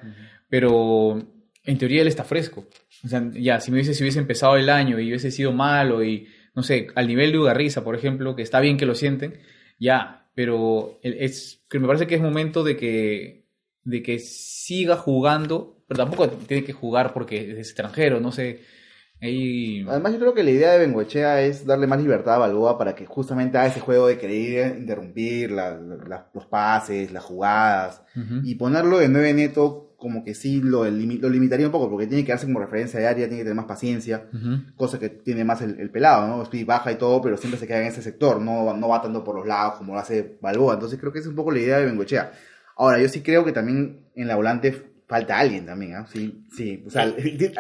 [0.49, 1.19] pero
[1.65, 2.67] en teoría él está fresco.
[3.03, 6.03] O sea, ya, si me hubiese, si hubiese empezado el año y hubiese sido malo
[6.03, 9.39] y, no sé, al nivel de Ugarriza, por ejemplo, que está bien que lo sienten,
[9.79, 13.47] ya, pero es, que me parece que es momento de que,
[13.83, 18.59] de que siga jugando, pero tampoco tiene que jugar porque es extranjero, no sé.
[19.21, 19.85] Ahí...
[19.87, 22.93] Además, yo creo que la idea de Bengoechea es darle más libertad a Balboa para
[22.95, 28.01] que justamente haga ese juego de querer interrumpir la- la- los pases, las jugadas,
[28.43, 32.05] y ponerlo de 9 neto como que sí lo, limi- lo limitaría un poco, porque
[32.07, 34.61] tiene que darse como referencia de área, tiene que tener más paciencia, Ujú.
[34.75, 36.43] cosa que tiene más el, el pelado, ¿no?
[36.43, 39.23] Speed baja y todo, pero siempre se queda en ese sector, no, no va tanto
[39.23, 41.59] por los lados como lo hace Balboa, entonces creo que esa es un poco la
[41.59, 42.31] idea de Bengoechea.
[42.77, 46.07] Ahora, yo sí creo que también en la volante falta alguien también, ¿ah?
[46.11, 47.13] Sí, sí, o sea,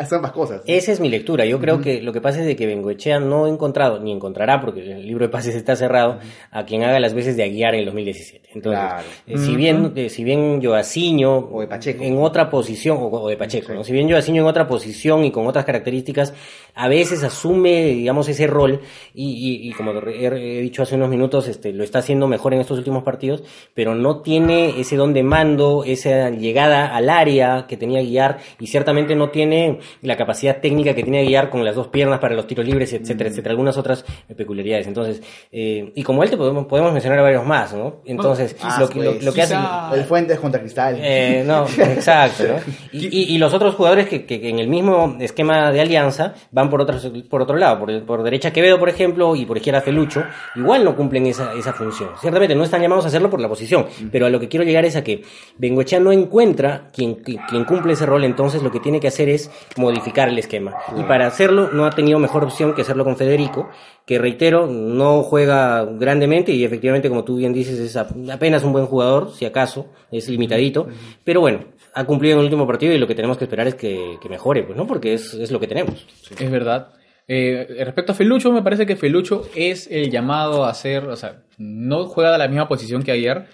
[0.07, 0.61] son ambas cosas.
[0.65, 1.45] Esa es mi lectura.
[1.45, 4.61] Yo creo que lo que pasa es de que Bengoechea no ha encontrado, ni encontrará,
[4.61, 6.19] porque el libro de pases está cerrado,
[6.51, 8.49] a quien haga las veces de Aguiar en el 2017.
[8.55, 9.03] Entonces, Claro.
[9.27, 12.03] eh, si bien, eh, si bien Joaciño O de Pacheco.
[12.03, 13.83] en otra posición, o, o de Pacheco, ¿no?
[13.83, 16.33] si bien Joaciño en otra posición y con otras características,
[16.75, 18.81] a veces asume, digamos, ese rol,
[19.13, 19.29] y,
[19.65, 22.59] y- y como he, he dicho hace unos minutos, este, lo está haciendo mejor en
[22.61, 27.77] estos últimos partidos, pero no tiene ese don de mando, esa llegada al área que
[27.77, 31.87] tenía Guiar, y ciertamente no tiene la capacidad técnica que tenía Guiar con las dos
[31.87, 34.87] piernas para los tiros libres, etcétera, etcétera, algunas otras peculiaridades.
[34.87, 38.01] Entonces, eh, y como él te podemos, podemos mencionar a varios más, ¿no?
[38.05, 39.55] Entonces, Ah, lo, que- lo- pues, lo que hace...
[39.93, 40.97] El Fuentes contra Cristal.
[41.01, 42.55] Eh, no, exacto, ¿no?
[42.91, 46.33] Y, y- y los otros jugadores que, que- que en el mismo esquema de alianza
[46.51, 46.97] van por otro,
[47.29, 50.23] por otro lado, por, por derecha Quevedo, por ejemplo, y por izquierda Felucho,
[50.55, 52.09] igual no cumplen esa, esa función.
[52.19, 54.85] Ciertamente no están llamados a hacerlo por la posición, pero a lo que quiero llegar
[54.85, 55.23] es a que
[55.57, 59.49] Bengoechea no encuentra quien, quien cumple ese rol, entonces lo que tiene que hacer es
[59.77, 60.73] modificar el esquema.
[60.97, 63.69] Y para hacerlo no ha tenido mejor opción que hacerlo con Federico,
[64.05, 68.71] que reitero, no juega grandemente y efectivamente, como tú bien dices, es ap- apenas un
[68.71, 70.87] buen jugador, si acaso, es limitadito,
[71.23, 71.59] pero bueno,
[71.95, 74.29] ha cumplido en el último partido y lo que tenemos que esperar es que, que
[74.29, 74.85] mejore, pues, ¿no?
[74.85, 76.05] Porque es, es lo que tenemos.
[76.39, 76.89] Es verdad.
[77.27, 81.43] Eh, respecto a Felucho, me parece que Felucho es el llamado a ser, o sea,
[81.57, 83.45] no juega de la misma posición que ayer,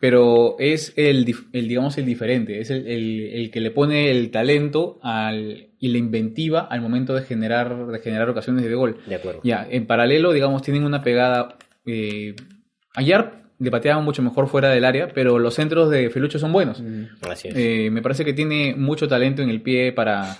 [0.00, 4.30] pero es el, el digamos, el diferente, es el, el- el que le pone el
[4.30, 8.96] talento al, y la inventiva al momento de generar, de generar ocasiones de gol.
[9.06, 9.40] De acuerdo.
[9.44, 11.56] Ya, en paralelo, digamos, tienen una pegada.
[11.86, 12.34] eh,
[12.94, 16.82] ayer le pateaban mucho mejor fuera del área, pero los centros de Felucho son buenos.
[17.30, 17.54] Así es.
[17.56, 20.36] Eh, me parece que tiene mucho talento en el pie para.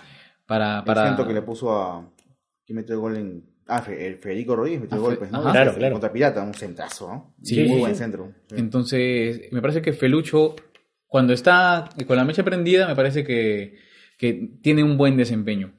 [0.47, 1.07] para, El para...
[1.07, 2.11] centro que le puso a.
[2.67, 3.45] ¿Quién metió el gol en.?
[3.69, 5.39] Ah, Fe- el Federico Rodríguez metió Ah, el pues, ¿no?
[5.39, 5.53] ajá.
[5.53, 5.93] Claro, claro.
[5.95, 7.35] Contra Pirata, un centrazo, ¿no?
[7.43, 7.99] Sí, muy sí, buen sí.
[8.01, 8.33] centro.
[8.49, 8.57] Sí.
[8.59, 10.57] Entonces, me parece que Felucho,
[11.07, 13.77] cuando está con la mecha prendida, me parece que,
[14.19, 15.73] que tiene un buen desempeño.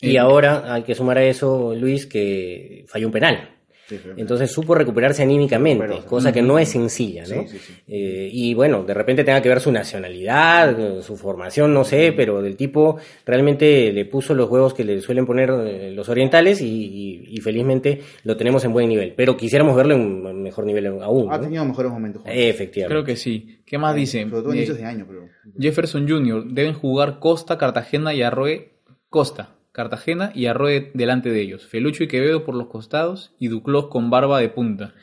[0.00, 3.50] Y Eh, ahora hay que sumar a eso, Luis, que falló un penal.
[3.98, 4.08] Sí.
[4.16, 7.42] Entonces supo recuperarse anímicamente, cosa que no es sencilla, ¿no?
[7.42, 7.72] Sí, sí, sí.
[7.88, 12.42] Eh, y bueno, de repente tenga que ver su nacionalidad, su formación, no sé, pero
[12.42, 16.66] del tipo realmente le puso los huevos que le suelen poner eh, los orientales y,
[16.66, 19.14] y- y felizmente lo tenemos en buen nivel.
[19.16, 21.32] Pero quisiéramos verlo en un mejor nivel aún.
[21.32, 21.44] Ha ¿no?
[21.44, 22.22] tenido mejores momentos.
[22.22, 22.34] Juan.
[22.36, 22.92] Efectivamente.
[22.94, 23.62] Creo que sí.
[23.66, 24.22] ¿Qué más dice?
[24.28, 25.28] Sobre todo Eh, inicios de año, pero.
[25.58, 26.44] Jefferson Jr.
[26.50, 28.72] deben jugar Costa, Cartagena y Arroe.
[29.08, 31.66] Costa, Cartagena y Arroe delante de ellos.
[31.66, 34.94] Felucho y Quevedo por los costados y Duclos con barba de punta.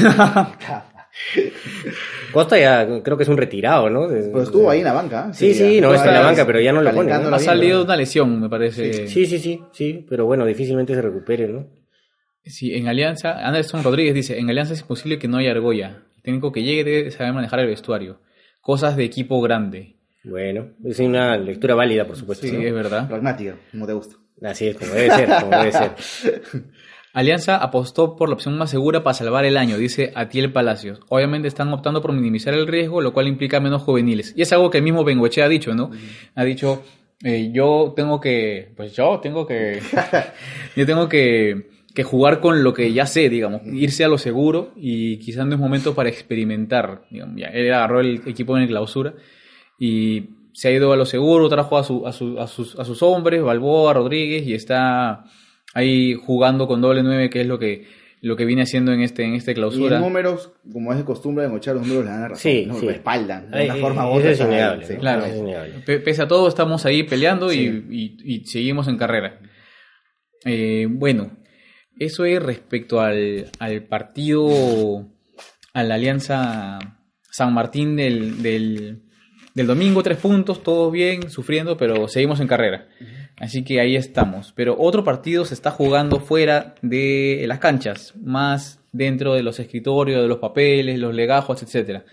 [2.32, 4.06] Costa ya creo que es un retirado, ¿no?
[4.06, 5.28] De- Pero estuvo ahí en la banca.
[5.30, 5.34] ¿eh?
[5.34, 7.30] Sí, sí, no, está en la banca, pero ya no lo pone, ¿no?
[7.30, 9.08] la Ha salido de una lesión, me parece.
[9.08, 11.66] Sí, sí, sí, sí, pero bueno, difícilmente se recupere, ¿no?
[12.44, 16.02] Sí, en Alianza, Anderson Rodríguez dice, en Alianza es imposible que no haya argolla.
[16.16, 18.20] El técnico que llegue debe saber manejar el vestuario.
[18.60, 19.95] Cosas de equipo grande.
[20.26, 22.46] Bueno, es una lectura válida, por supuesto.
[22.46, 22.60] Sí, ¿no?
[22.60, 23.08] es verdad.
[23.08, 24.16] Pragmática, como te gusta.
[24.42, 25.92] Así es, como debe ser, como debe ser.
[27.12, 31.00] Alianza apostó por la opción más segura para salvar el año, dice Atiel Palacios.
[31.08, 34.34] Obviamente están optando por minimizar el riesgo, lo cual implica menos juveniles.
[34.36, 35.90] Y es algo que el mismo Bengoechea ha dicho, ¿no?
[36.34, 36.82] Ha dicho,
[37.24, 39.80] eh, yo tengo que, pues yo tengo que,
[40.76, 44.72] yo tengo que, que jugar con lo que ya sé, digamos, irse a lo seguro
[44.76, 47.04] y quizás no es momento para experimentar.
[47.10, 47.36] digamos.
[47.40, 49.14] Ya, él agarró el equipo en el clausura
[49.78, 52.84] y se ha ido a lo seguro, trajo a, su, a, su- a sus, a
[52.84, 55.24] sus hombres, Balboa, Rodríguez, y está
[55.74, 57.86] ahí jugando con doble nueve, que es lo que,
[58.22, 59.96] lo que viene haciendo en este, en esta Y clausura.
[59.96, 62.40] en números, como es de costumbre, en Mochar, los números le dan la razón.
[62.50, 62.78] Sí, ¿no?
[62.80, 62.86] sí.
[62.88, 63.50] respaldan.
[63.50, 64.30] De Ay, una forma u otra.
[64.30, 64.94] es innegable, sí.
[64.96, 65.24] Claro.
[65.26, 69.38] Es Pese a todo, estamos ahí peleando y- y, y seguimos en carrera.
[70.44, 71.36] Eh, bueno,
[71.98, 75.06] eso es respecto al, al partido,
[75.74, 76.78] a la alianza
[77.30, 79.02] San Martín del, del,
[79.56, 82.88] del domingo, tres puntos, todo bien, sufriendo, pero seguimos en carrera.
[83.38, 84.52] Así que ahí estamos.
[84.54, 90.20] Pero otro partido se está jugando fuera de las canchas, más dentro de los escritorios,
[90.20, 92.04] de los papeles, los legajos, etcétera.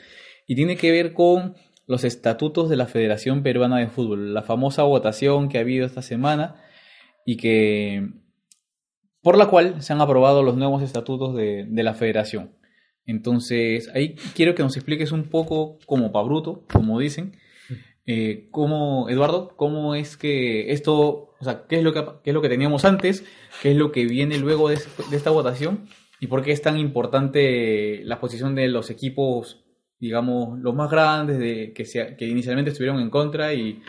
[0.48, 4.84] Y tiene que ver con los estatutos de la Federación Peruana de Fútbol, la famosa
[4.84, 6.56] votación que ha habido esta semana
[7.26, 8.08] y que
[9.22, 12.52] por la cual se han aprobado los nuevos estatutos de, de la Federación.
[13.06, 17.38] Entonces, ahí quiero que nos expliques un poco como pa' bruto, como dicen,
[18.06, 22.34] eh, cómo, Eduardo, cómo es que esto, o sea, qué es lo que, qué es
[22.34, 23.26] lo que teníamos antes,
[23.62, 25.88] qué es lo que viene luego de, de esta votación
[26.20, 29.66] y por qué es tan importante la posición de los equipos,
[30.00, 33.82] digamos, los más grandes, de, que, se, que inicialmente estuvieron en contra y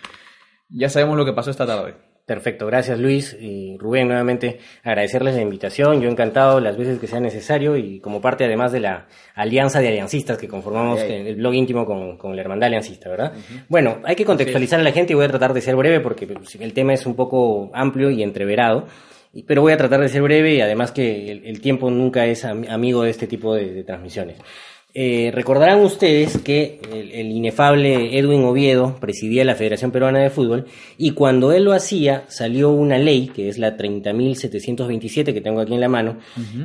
[0.69, 1.95] ya sabemos lo que pasó esta tarde.
[2.27, 7.21] Perfecto, gracias Luis y Rubén nuevamente agradecerles la invitación, yo encantado las veces que sea
[7.21, 11.29] necesario y como parte además de la alianza de aliancistas que conformamos Ay, ay.
[11.29, 13.35] el blog íntimo con, con la hermandad aliancista, ¿verdad?
[13.69, 16.27] Bueno, hay que contextualizar a la gente y voy a tratar de ser breve porque
[16.27, 18.87] pues, el tema es un poco amplio y entreverado,
[19.47, 22.47] pero voy a tratar de ser breve y además que el, el tiempo nunca es
[22.47, 24.39] am- amigo de este tipo de, de transmisiones.
[24.97, 30.67] Eh, recordarán ustedes que el, el inefable Edwin Oviedo presidía la Federación Peruana de Fútbol
[30.97, 35.75] y cuando él lo hacía salió una ley, que es la 30.727 que tengo aquí
[35.75, 36.19] en la mano,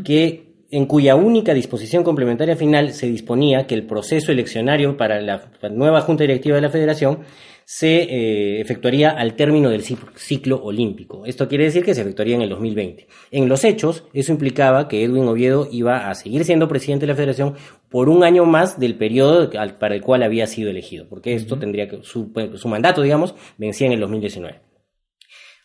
[0.04, 5.50] que en cuya única disposición complementaria final se disponía que el proceso eleccionario para la
[5.72, 7.20] nueva Junta Directiva de la Federación
[7.66, 11.26] se eh, efectuaría al término del cic- ciclo olímpico.
[11.28, 13.08] Esto quiere decir que se efectuaría en el 2020.
[13.30, 17.16] En los hechos, eso implicaba que Edwin Oviedo iba a seguir siendo presidente de la
[17.16, 17.54] federación
[17.90, 21.88] por un año más del periodo para el cual había sido elegido, porque esto tendría
[21.88, 24.69] que, su, su mandato, digamos, vencía en el 2019.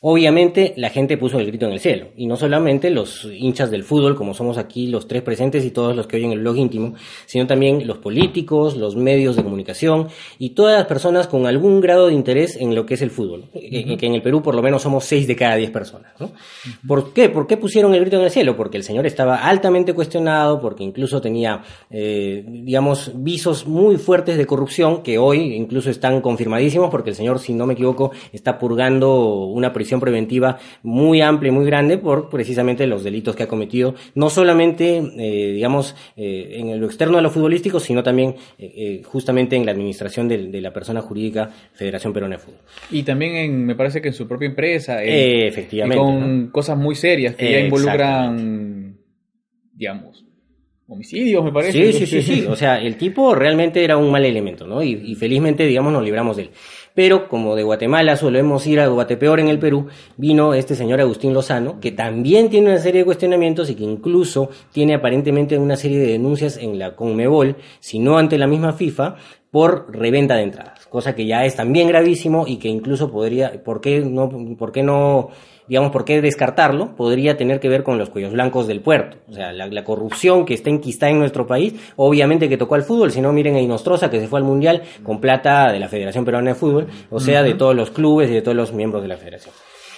[0.06, 3.84] Obviamente la gente puso el grito en el cielo, y no solamente los hinchas del
[3.84, 6.92] fútbol, como somos aquí los tres presentes y todos los que oyen el blog íntimo,
[7.24, 12.08] sino también los políticos, los medios de comunicación y todas las personas con algún grado
[12.08, 14.82] de interés en lo que es el fútbol, que en el Perú por lo menos
[14.82, 16.12] somos seis de cada diez personas.
[16.20, 16.32] ¿no?
[16.86, 17.30] ¿Por qué?
[17.30, 18.58] ¿Por qué pusieron el grito en el cielo?
[18.58, 24.44] Porque el señor estaba altamente cuestionado, porque incluso tenía, eh, digamos, visos muy fuertes de
[24.44, 29.46] corrupción que hoy incluso están confirmadísimos, porque el señor, si no me equivoco, está purgando
[29.46, 33.94] una prisión preventiva muy amplia y muy grande por precisamente los delitos que ha cometido,
[34.14, 39.02] no solamente, eh, digamos, eh, en lo externo a lo futbolístico, sino también eh, eh,
[39.04, 42.60] justamente en la administración de, la persona jurídica Federación Peruana de Fútbol.
[42.90, 45.02] Y también en, me parece que en su propia empresa.
[45.02, 46.02] Eh, efectivamente.
[46.02, 46.52] con ¿no?
[46.52, 48.96] cosas muy serias que ya involucran,
[49.72, 50.24] digamos,
[50.86, 51.92] homicidios, me parece.
[51.92, 52.46] Sí, sí, sí, sí.
[52.48, 54.82] O sea, el tipo realmente era un mal elemento, ¿no?
[54.82, 56.50] Y, y felizmente, digamos, nos libramos de él.
[56.94, 61.34] Pero como de Guatemala solemos ir a Guatepeor en el Perú, vino este señor Agustín
[61.34, 65.98] Lozano, que también tiene una serie de cuestionamientos y que incluso tiene aparentemente una serie
[65.98, 69.16] de denuncias en la Conmebol, si no ante la misma FIFA,
[69.50, 70.86] por reventa de entradas.
[70.86, 74.82] Cosa que ya es también gravísimo y que incluso podría, ¿por qué no, por qué
[74.82, 75.30] no,
[75.68, 76.94] digamos, por qué descartarlo?
[76.96, 79.16] Podría tener que ver con los cuellos blancos del puerto.
[79.28, 82.82] O sea, la, la corrupción que está enquistada en nuestro país, obviamente que tocó al
[82.82, 85.88] fútbol, si no miren a Inostroza que se fue al Mundial con plata de la
[85.88, 89.02] Federación Peruana de Fútbol, o sea, de todos los clubes y de todos los miembros
[89.02, 89.54] de la federación.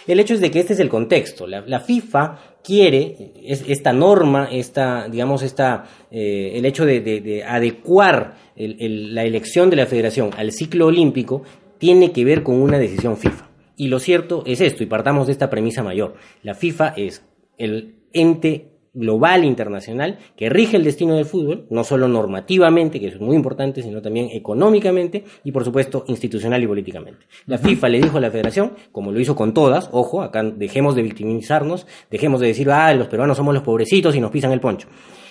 [0.07, 1.49] El hecho es de que este es el contexto.
[1.49, 7.21] La, la FIFA quiere es, esta norma, esta, digamos, esta, eh, el hecho de, de-
[7.21, 11.43] de adecuar el- el- la elección de la federación al ciclo olímpico
[11.79, 13.46] tiene que ver con una decisión FIFA.
[13.77, 16.15] Y lo cierto es esto, y partamos de esta premisa mayor.
[16.43, 17.25] La FIFA es
[17.59, 23.17] el ente global internacional que rige el destino del fútbol, no solo normativamente, que eso
[23.17, 27.27] es muy importante, sino también económicamente y por supuesto institucional y políticamente.
[27.47, 30.97] La FIFA le dijo a la federación, como lo hizo con todas, ojo, acá dejemos
[30.97, 34.61] de victimizarnos, dejemos de decir, ah, los peruanos somos los pobrecitos y nos pisan el
[34.61, 34.89] poncho.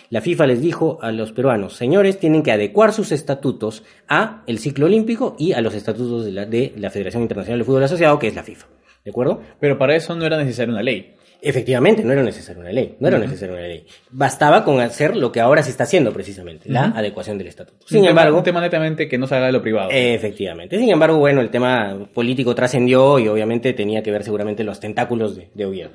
[0.10, 4.60] La FIFA les dijo a los peruanos, señores, tienen que adecuar sus estatutos a el
[4.60, 8.20] ciclo olímpico y a los estatutos de la, de la Federación Internacional de Fútbol Asociado,
[8.20, 8.68] que es la FIFA.
[9.04, 9.42] ¿De acuerdo?
[9.60, 11.12] Pero para eso no era necesaria una ley.
[11.42, 13.86] Efectivamente, no era necesaria una ley, no era necesaria una ley.
[14.10, 17.86] Bastaba con hacer lo que ahora se está haciendo precisamente, la adecuación del estatuto.
[17.86, 19.90] Sin un tema- embargo, un tema netamente que no salga de lo privado.
[19.92, 20.80] efectivamente.
[20.80, 25.36] Sin embargo, bueno, el tema político trascendió y obviamente tenía que ver seguramente los tentáculos
[25.36, 25.92] de, de Oviedo.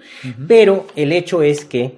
[0.46, 1.94] Pero el hecho es que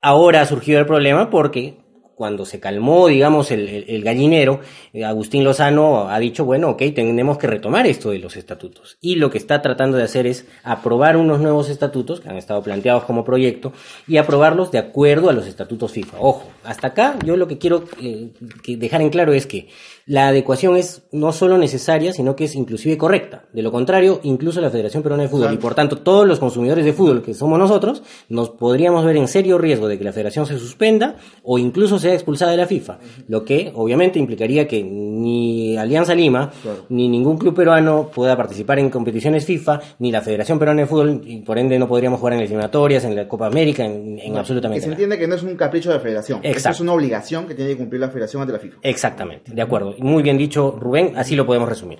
[0.00, 1.78] ahora ha surgido el problema porque
[2.18, 4.60] cuando se calmó, digamos, el gallinero,
[4.92, 8.98] eh, Agustín Lozano ha dicho, bueno, ok, tenemos que retomar esto de los estatutos.
[9.00, 12.60] Y lo que está tratando de hacer es aprobar unos nuevos estatutos que han estado
[12.60, 13.72] planteados como proyecto
[14.08, 16.16] y aprobarlos de acuerdo a los estatutos FIFA.
[16.18, 18.32] Ojo, hasta acá yo lo que quiero eh,
[18.64, 19.68] que dejar en claro es que
[20.08, 23.44] la adecuación es no solo necesaria, sino que es inclusive correcta.
[23.52, 26.84] De lo contrario, incluso la Federación Peruana de Fútbol y por tanto todos los consumidores
[26.84, 30.46] de fútbol que somos nosotros, nos podríamos ver en serio riesgo de que la federación
[30.46, 35.76] se suspenda o incluso sea expulsada de la FIFA, lo que obviamente implicaría que ni
[35.76, 36.86] Alianza Lima, Claro.
[36.88, 41.20] ni ningún club peruano pueda participar en competiciones FIFA, ni la Federación Peruana de Fútbol,
[41.26, 44.32] y por ende no podríamos jugar en las eliminatorias, en la Copa América, en, en
[44.32, 44.94] Que absolutamente se nada.
[44.94, 46.40] entiende que no es un capricho de la federación.
[46.42, 46.76] Exacto.
[46.76, 48.78] es una obligación que tiene que cumplir la federación ante la FIFA.
[48.82, 49.94] Exactamente, de acuerdo.
[50.00, 51.98] Muy bien dicho, Rubén, así lo podemos resumir.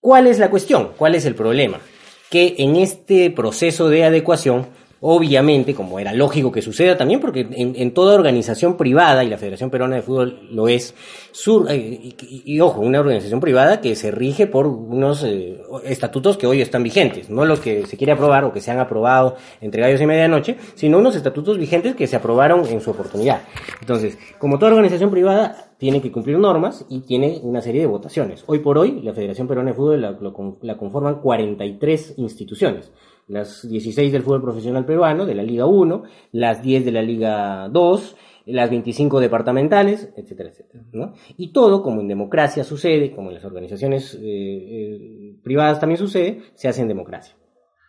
[0.00, 0.92] ¿Cuál es la cuestión?
[0.96, 1.80] ¿Cuál es el problema?
[2.30, 4.66] Que en este proceso de adecuación,
[5.08, 9.70] obviamente, como era lógico que suceda también, porque en, toda organización privada, y la Federación
[9.70, 10.96] Peruana de Fútbol lo es,
[11.30, 16.48] sur, eh, y, ojo, una organización privada que se rige por unos eh, estatutos que
[16.48, 19.80] hoy están vigentes, no los que se quiere aprobar o que se han aprobado entre
[19.80, 23.42] gallos y medianoche, sino unos estatutos vigentes que se aprobaron en su oportunidad.
[23.80, 28.42] Entonces, como toda organización privada, tiene que cumplir normas y tiene una serie de votaciones.
[28.48, 30.18] Hoy por hoy, la Federación Peruana de Fútbol la,
[30.62, 32.90] la conforman 43 instituciones.
[33.28, 37.68] Las 16 del fútbol profesional peruano, de la Liga 1, las 10 de la Liga
[37.68, 40.84] 2, las 25 departamentales, etcétera, etcétera.
[40.92, 41.14] ¿no?
[41.36, 46.42] Y todo, como en democracia sucede, como en las organizaciones eh, eh, privadas también sucede,
[46.54, 47.34] se hace en democracia.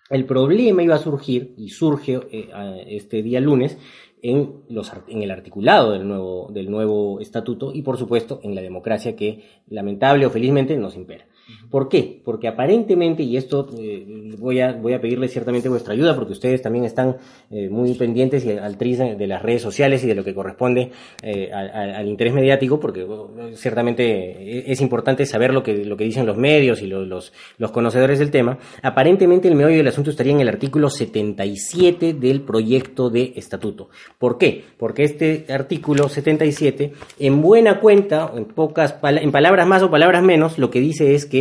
[0.10, 3.78] El problema iba a surgir, y surge eh, este día lunes,
[4.22, 8.62] en, los, en el articulado del nuevo, del nuevo estatuto y, por supuesto, en la
[8.62, 11.26] democracia que, lamentable o felizmente, nos impera.
[11.70, 12.22] ¿Por qué?
[12.24, 16.62] Porque aparentemente, y esto eh, voy, a, voy a pedirle ciertamente vuestra ayuda, porque ustedes
[16.62, 17.18] también están
[17.52, 21.50] eh, muy pendientes y al de las redes sociales y de lo que corresponde eh,
[21.54, 26.26] al, al- interés mediático, porque bueno, ciertamente es importante saber lo que, lo que dicen
[26.26, 28.58] los medios y lo- los, los conocedores del tema.
[28.82, 33.90] Aparentemente el meollo del asunto estaría en el artículo 77 del proyecto de estatuto.
[34.18, 34.64] ¿Por qué?
[34.78, 40.58] Porque este artículo 77, en buena cuenta, en pocas en palabras más o palabras menos,
[40.58, 41.37] lo que dice es que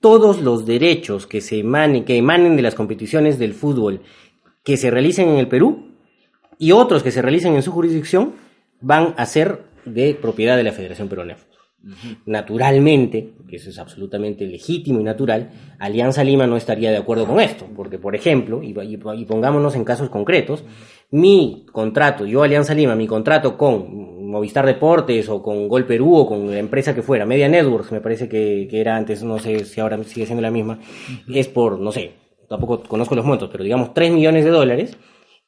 [0.00, 4.00] todos los derechos que se emanen, que emanen de las competiciones del fútbol
[4.64, 5.94] que se realicen en el Perú
[6.58, 8.34] y otros que se realicen en su jurisdicción
[8.80, 11.50] van a ser de propiedad de la Federación Peruana de Fútbol.
[12.26, 17.40] Naturalmente, que eso es absolutamente legítimo y natural, Alianza Lima no estaría de acuerdo con
[17.40, 18.74] esto, porque por ejemplo, y
[19.24, 20.62] pongámonos en casos concretos,
[21.10, 26.26] mi contrato, yo Alianza Lima, mi contrato con Movistar Deportes o con Gol Perú o
[26.26, 29.64] con la empresa que fuera, Media Networks, me parece que, que era antes, no sé
[29.64, 30.80] si ahora sigue siendo la misma,
[31.28, 32.12] es por, no sé,
[32.48, 34.96] tampoco conozco los montos, pero digamos 3 millones de dólares,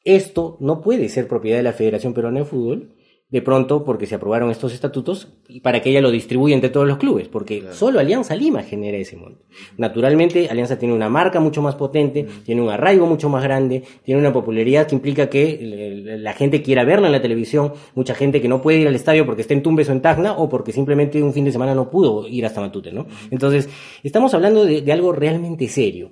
[0.03, 2.93] esto no puede ser propiedad de la Federación Peruana de Fútbol,
[3.33, 6.87] de pronto porque se aprobaron estos estatutos y para que ella lo distribuya entre todos
[6.87, 9.41] los clubes, porque solo Alianza Lima genera ese monto.
[9.75, 14.21] Naturalmente, Alianza tiene una marca mucho más potente, tiene un arraigo mucho más grande, tiene
[14.21, 18.47] una popularidad que implica que la gente quiera verla en la televisión, mucha gente que
[18.47, 21.21] no puede ir al estadio porque está en Tumbes o en Tacna o porque simplemente
[21.23, 23.07] un fin de semana no pudo ir hasta Matute, ¿no?
[23.31, 23.67] Entonces,
[24.03, 26.11] estamos hablando de, de algo realmente serio.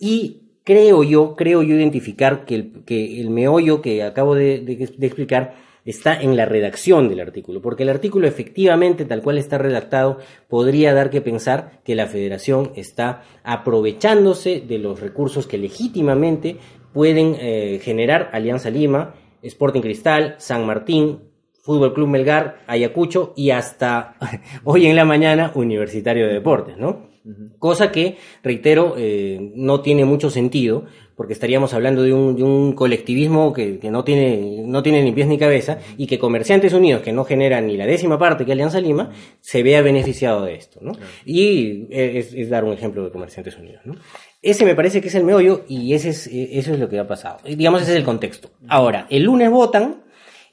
[0.00, 4.88] Y creo yo, creo yo identificar que el, que el meollo que acabo de, de-
[4.96, 9.58] de explicar está en la redacción del artículo, porque el artículo efectivamente, tal cual está
[9.58, 10.18] redactado,
[10.48, 16.56] podría dar que pensar que la federación está aprovechándose de los recursos que legítimamente
[16.92, 21.20] pueden eh, generar Alianza Lima, Sporting Cristal, San Martín,
[21.62, 24.16] Fútbol Club Melgar, Ayacucho y hasta
[24.64, 27.12] hoy en la mañana Universitario de Deportes, ¿no?
[27.60, 32.72] Cosa que, reitero, eh, no tiene mucho sentido, porque estaríamos hablando de un, de un
[32.72, 37.02] colectivismo que, que no, tiene, no tiene ni pies ni cabeza, y que Comerciantes Unidos,
[37.02, 40.80] que no genera ni la décima parte que Alianza Lima, se vea beneficiado de esto,
[40.82, 40.92] ¿no?
[41.24, 43.94] Y es, es dar un ejemplo de Comerciantes Unidos, ¿no?
[44.40, 46.98] Ese me parece que es el meollo, y ese es, eh, eso es lo que
[46.98, 47.38] ha pasado.
[47.44, 48.50] Digamos, ese es el contexto.
[48.66, 50.02] Ahora, el lunes votan,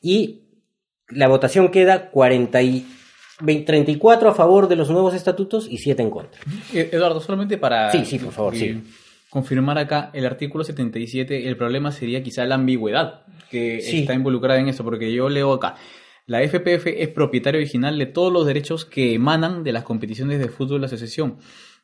[0.01, 0.41] y
[1.09, 2.85] la votación queda 40 y
[3.41, 6.41] 20 34 a favor de los nuevos estatutos y 7 en contra.
[6.73, 8.81] Eh, Eduardo, solamente para Sí, sí, por favor, sí.
[9.29, 13.99] Confirmar acá el artículo 77, el problema sería quizá la ambigüedad que Sí.
[13.99, 15.75] está involucrada en eso, porque yo leo acá.
[16.25, 20.47] La FPF es propietaria original de todos los derechos que emanan de las competiciones de
[20.49, 21.37] fútbol de la asociación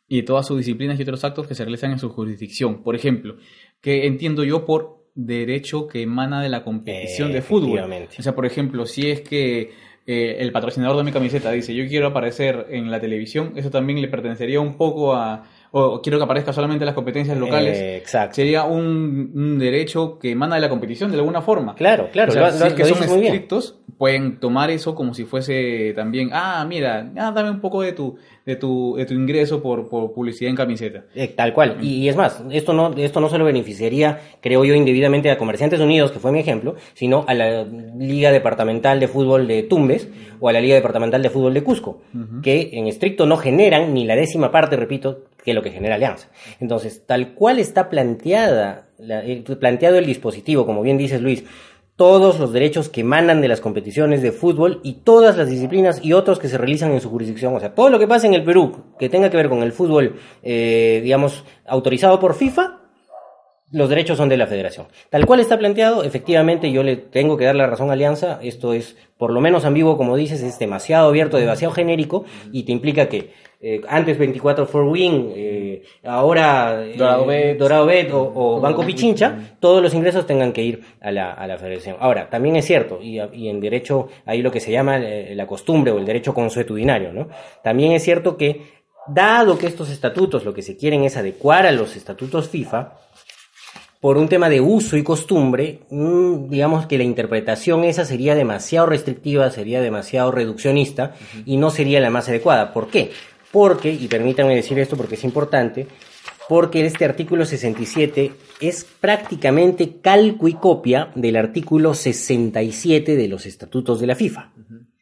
[0.08, 2.84] y de todas sus disciplinas y otros actos que se realizan en su jurisdicción.
[2.84, 3.38] Por ejemplo,
[3.82, 7.80] que entiendo yo por derecho que emana de la competición de fútbol.
[8.20, 9.72] O sea, por ejemplo, si es que
[10.06, 14.00] eh, el patrocinador de mi camiseta dice yo quiero aparecer en la televisión, eso también
[14.02, 15.44] le pertenecería un poco a...
[15.78, 17.78] o quiero que aparezca solamente en las competencias locales.
[17.78, 18.36] Eh, exacto.
[18.36, 21.76] Sería un, un derecho que emana de la competición de alguna forma.
[21.76, 24.96] Claro, claro, O sea, lo- si lo- es que lo son estrictos, pueden tomar eso
[24.96, 28.16] como si fuese también, ah, mira, ah, dame un poco de tu,
[28.46, 31.04] de tu, de tu ingreso por, por publicidad en camiseta.
[31.14, 31.78] Eh, tal cual.
[31.82, 35.82] Y, y es más, esto no, esto no solo beneficiaría, creo yo, indebidamente a Comerciantes
[35.82, 40.08] Unidos, que fue mi ejemplo, sino a la Liga Departamental de Fútbol de Tumbes
[40.40, 42.02] o a la Liga Departamental de Fútbol de Cusco,
[42.42, 46.28] que en estricto no generan ni la décima parte, repito, que lo que genera Alianza.
[46.60, 51.46] Entonces, tal cual está planteada, la- el- planteado el dispositivo, como bien dices Luis,
[51.96, 56.12] todos los derechos que emanan de las competiciones de fútbol y todas las disciplinas y
[56.12, 57.56] otros que se realizan en su jurisdicción.
[57.56, 59.72] O sea, todo lo que pasa en el Perú que tenga que ver con el
[59.72, 62.80] fútbol, eh, digamos, autorizado por FIFA,
[63.72, 64.88] los derechos son de la federación.
[65.10, 68.74] Tal cual está planteado, efectivamente yo le tengo que dar la razón a Alianza, esto
[68.74, 73.08] es por lo menos ambiguo, como dices, es demasiado abierto, demasiado genérico y te implica
[73.10, 73.32] que
[73.62, 77.58] eh, antes 24 for Win, eh, ahora eh, Dorado Bet.
[77.58, 81.48] Dorado Bet o, o Banco Pichincha, todos los ingresos tengan que ir a la, a
[81.48, 81.98] la federación.
[82.00, 85.48] Ahora, también es cierto, y, y en derecho hay lo que se llama eh, la
[85.48, 87.30] costumbre o el derecho consuetudinario, ¿no?
[87.64, 91.72] También es cierto que, dado que estos estatutos lo que se quieren es adecuar a
[91.72, 92.94] los estatutos FIFA,
[94.06, 98.86] por un tema de uso y costumbre, mm, digamos que la interpretación esa sería demasiado
[98.86, 102.72] restrictiva, sería demasiado reduccionista y no sería la más adecuada.
[102.72, 103.10] ¿Por qué?
[103.56, 105.88] Porque, y permítanme decir esto porque es importante,
[106.50, 114.02] porque este artículo 67 es prácticamente calco y copia del artículo 67 de los estatutos
[114.02, 114.52] de la FIFA.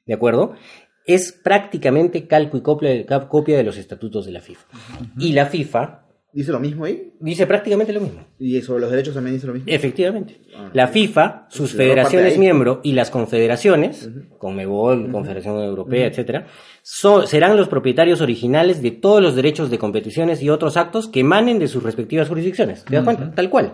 [0.06, 0.54] ¿De acuerdo?
[1.08, 4.66] Es prácticamente calco y copia, copia de los estatutos de la FIFA.
[5.18, 6.03] Y la FIFA
[6.34, 7.12] ¿Dice lo mismo ahí?
[7.20, 8.26] dice prácticamente lo mismo.
[8.40, 9.68] ¿Y sobre los derechos también dice lo mismo?
[9.72, 10.42] Efectivamente.
[10.56, 10.94] Ah, La sí.
[11.08, 14.10] FIFA, sus federaciones miembro y las confederaciones,
[14.40, 16.48] Conmebol, Confederación Europea, etcétera,
[16.82, 21.20] so- serán los propietarios originales de todos los derechos de competiciones y otros actos que
[21.20, 22.84] emanen de sus respectivas jurisdicciones.
[22.84, 23.32] ¿Te das cuenta?
[23.36, 23.74] Tal cual.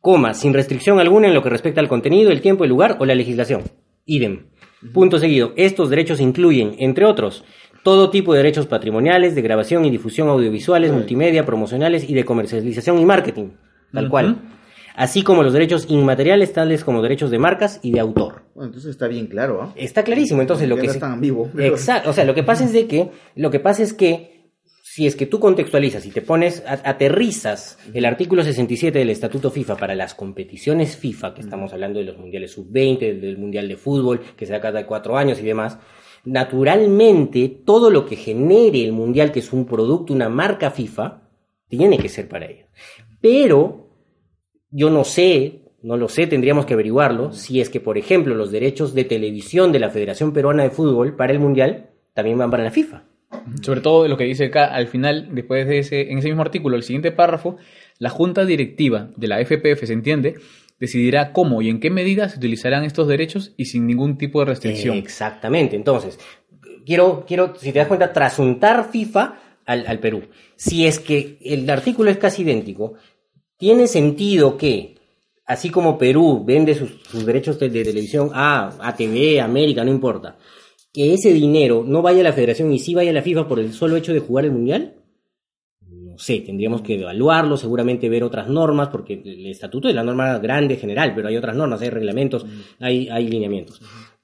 [0.00, 3.04] Coma, sin restricción alguna en lo que respecta al contenido, el tiempo, el lugar o
[3.04, 3.62] la legislación.
[4.06, 4.46] Idem.
[4.92, 5.52] Punto seguido.
[5.56, 7.42] Estos derechos incluyen, entre otros,
[7.84, 12.98] todo tipo de derechos patrimoniales, de grabación y difusión audiovisuales, multimedia, promocionales y de comercialización
[12.98, 13.50] y marketing.
[13.92, 14.38] Tal cual.
[14.96, 18.42] Así como los derechos inmateriales, tales como derechos de marcas y de autor.
[18.54, 19.72] Bueno, entonces está bien claro, ¿ah?
[19.76, 21.50] Está clarísimo, entonces lo Ya que se- es tan ambiguo.
[21.58, 24.50] Exacto, o sea, lo que pasa es de que lo que pasa es que
[24.82, 26.62] si es que tú contextualizas y te pones
[27.08, 32.04] aterrizas el artículo 67 del Estatuto FIFA para las competiciones FIFA, que estamos hablando de
[32.06, 35.78] los mundiales sub-20, del mundial de fútbol que se da cada cuatro años y demás,
[36.24, 41.22] naturalmente todo lo que genere el mundial, que es un producto, una marca FIFA,
[41.68, 42.66] tiene que ser para ello.
[43.20, 43.88] Pero
[44.70, 48.50] yo no sé, no lo sé, tendríamos que averiguarlo, si es que, por ejemplo, los
[48.50, 52.64] derechos de televisión de la Federación Peruana de Fútbol para el Mundial también van para
[52.64, 53.04] la FIFA.
[53.62, 56.76] Sobre todo lo que dice acá al final, después de ese, en ese mismo artículo,
[56.76, 57.56] el siguiente párrafo,
[57.98, 60.36] la junta directiva de la FPF, se entiende,
[60.84, 64.46] decidirá cómo y en qué medida se utilizarán estos derechos y sin ningún tipo de
[64.46, 64.96] restricción.
[64.96, 65.76] Exactamente.
[65.76, 66.18] Entonces,
[66.86, 70.22] quiero, quiero, si te das cuenta, trasuntar FIFA al, al Perú.
[70.56, 72.94] Si es que el artículo es casi idéntico,
[73.56, 74.96] tiene sentido que,
[75.46, 80.36] así como Perú vende sus, sus derechos de, televisión a ATV, América, no importa,
[80.92, 83.58] que ese dinero no vaya a la federación y sí vaya a la FIFA por
[83.58, 84.94] el solo hecho de jugar el mundial?
[86.14, 90.38] No sé, tendríamos que evaluarlo, seguramente ver otras normas, porque el estatuto es la norma
[90.38, 92.46] grande general, pero hay otras normas, hay reglamentos,
[92.78, 93.80] hay, hay lineamientos.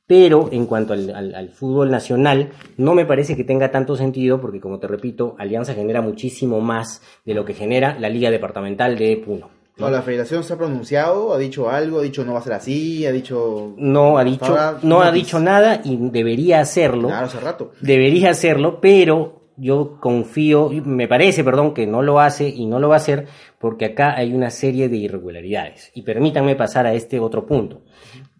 [0.07, 4.41] Pero en cuanto al, al- al fútbol nacional, no me parece que tenga tanto sentido,
[4.41, 8.97] porque como te repito, Alianza genera muchísimo más de lo que genera la Liga Departamental
[8.97, 9.51] de Puno.
[9.77, 12.53] No, la federación se ha pronunciado, ha dicho algo, ha dicho no va a ser
[12.53, 13.75] así, ha dicho...
[13.79, 17.09] No ha dicho, no ha dicho nada y debería hacerlo.
[17.09, 17.73] Claro, hace rato.
[17.81, 22.89] debería hacerlo, pero yo confío, me parece, perdón, que no lo hace y no lo
[22.89, 23.27] va a hacer
[23.59, 25.91] porque acá hay una serie de irregularidades.
[25.95, 27.83] Y permítanme pasar a este otro punto.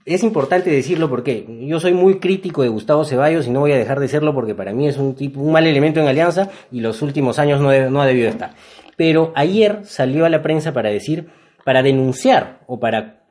[0.07, 3.77] Es importante decirlo porque yo soy muy crítico de Gustavo Ceballos y no voy a
[3.79, 6.81] dejar de serlo porque para mí es un tipo, un mal elemento en Alianza y
[6.81, 8.55] los últimos años no, de- no ha debido estar.
[8.97, 11.29] Pero ayer salió a la prensa para decir,
[11.65, 13.25] para denunciar o para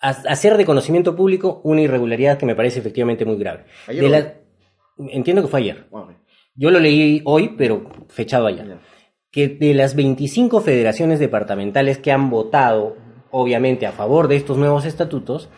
[0.00, 3.64] ha- hacer de conocimiento público una irregularidad que me parece efectivamente muy grave.
[3.86, 4.34] ¿Ayer De o la-
[5.12, 5.86] entiendo que fue ayer.
[5.90, 6.08] Bueno,
[6.58, 8.80] Yo lo leí hoy, pero fechado ya.
[9.30, 12.96] Que de las 25 federaciones departamentales que han votado,
[13.30, 15.50] obviamente, a favor de estos nuevos estatutos,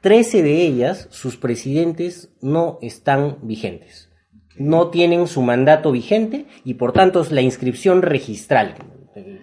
[0.00, 4.10] 13 de ellas, sus presidentes no están vigentes.
[4.56, 8.74] No tienen su mandato vigente y por tanto la inscripción registral.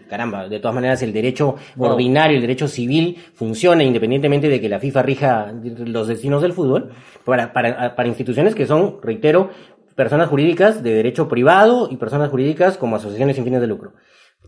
[0.09, 1.91] Caramba, de todas maneras el derecho Wow.
[1.91, 6.91] ordinario, el derecho civil funciona independientemente de que la FIFA rija los destinos del fútbol
[7.26, 9.49] para, para, para instituciones que son, reitero,
[9.96, 13.93] personas jurídicas de derecho privado y personas jurídicas como asociaciones sin fines de lucro.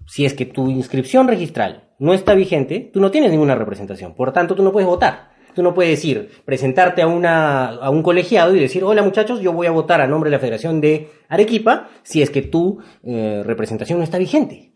[0.06, 4.14] Si es que tu inscripción registral no está vigente, tú no tienes ninguna representación.
[4.14, 5.36] Por tanto, tú no puedes votar.
[5.56, 9.54] Tú no puedes ir, presentarte a, una, a un colegiado y decir, hola muchachos, yo
[9.54, 13.42] voy a votar a nombre de la Federación de Arequipa si es que tu eh,
[13.44, 14.74] representación no está vigente.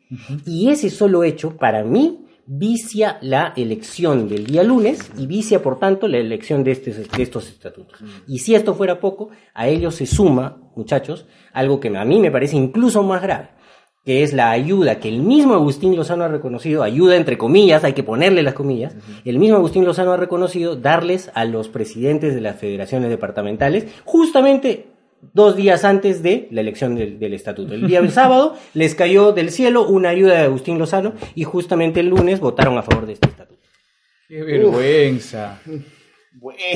[0.47, 5.79] Y ese solo hecho, para mí, vicia la elección del día lunes y vicia, por
[5.79, 7.99] tanto, la elección de, este- de estos estatutos.
[8.27, 12.31] Y si esto fuera poco, a ello se suma, muchachos, algo que a mí me
[12.31, 13.49] parece incluso más grave.
[14.03, 17.93] que es la ayuda que el mismo Agustín Lozano ha reconocido, ayuda entre comillas, hay
[17.93, 22.41] que ponerle las comillas, el mismo Agustín Lozano ha reconocido darles a los presidentes de
[22.41, 24.87] las federaciones departamentales justamente
[25.33, 27.73] dos días antes de la elección del, del estatuto.
[27.73, 31.99] El día del sábado les cayó del cielo una ayuda de Agustín Lozano y justamente
[31.99, 33.61] el lunes votaron a favor de este estatuto.
[34.27, 35.59] Qué vergüenza.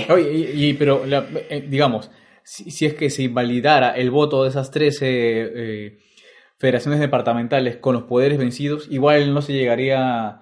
[0.09, 2.11] Oye, y, y- pero la- eh, digamos,
[2.43, 5.97] si, si es que se invalidara el voto de esas 13 eh,
[6.59, 10.39] federaciones departamentales con los poderes vencidos, igual no se llegaría,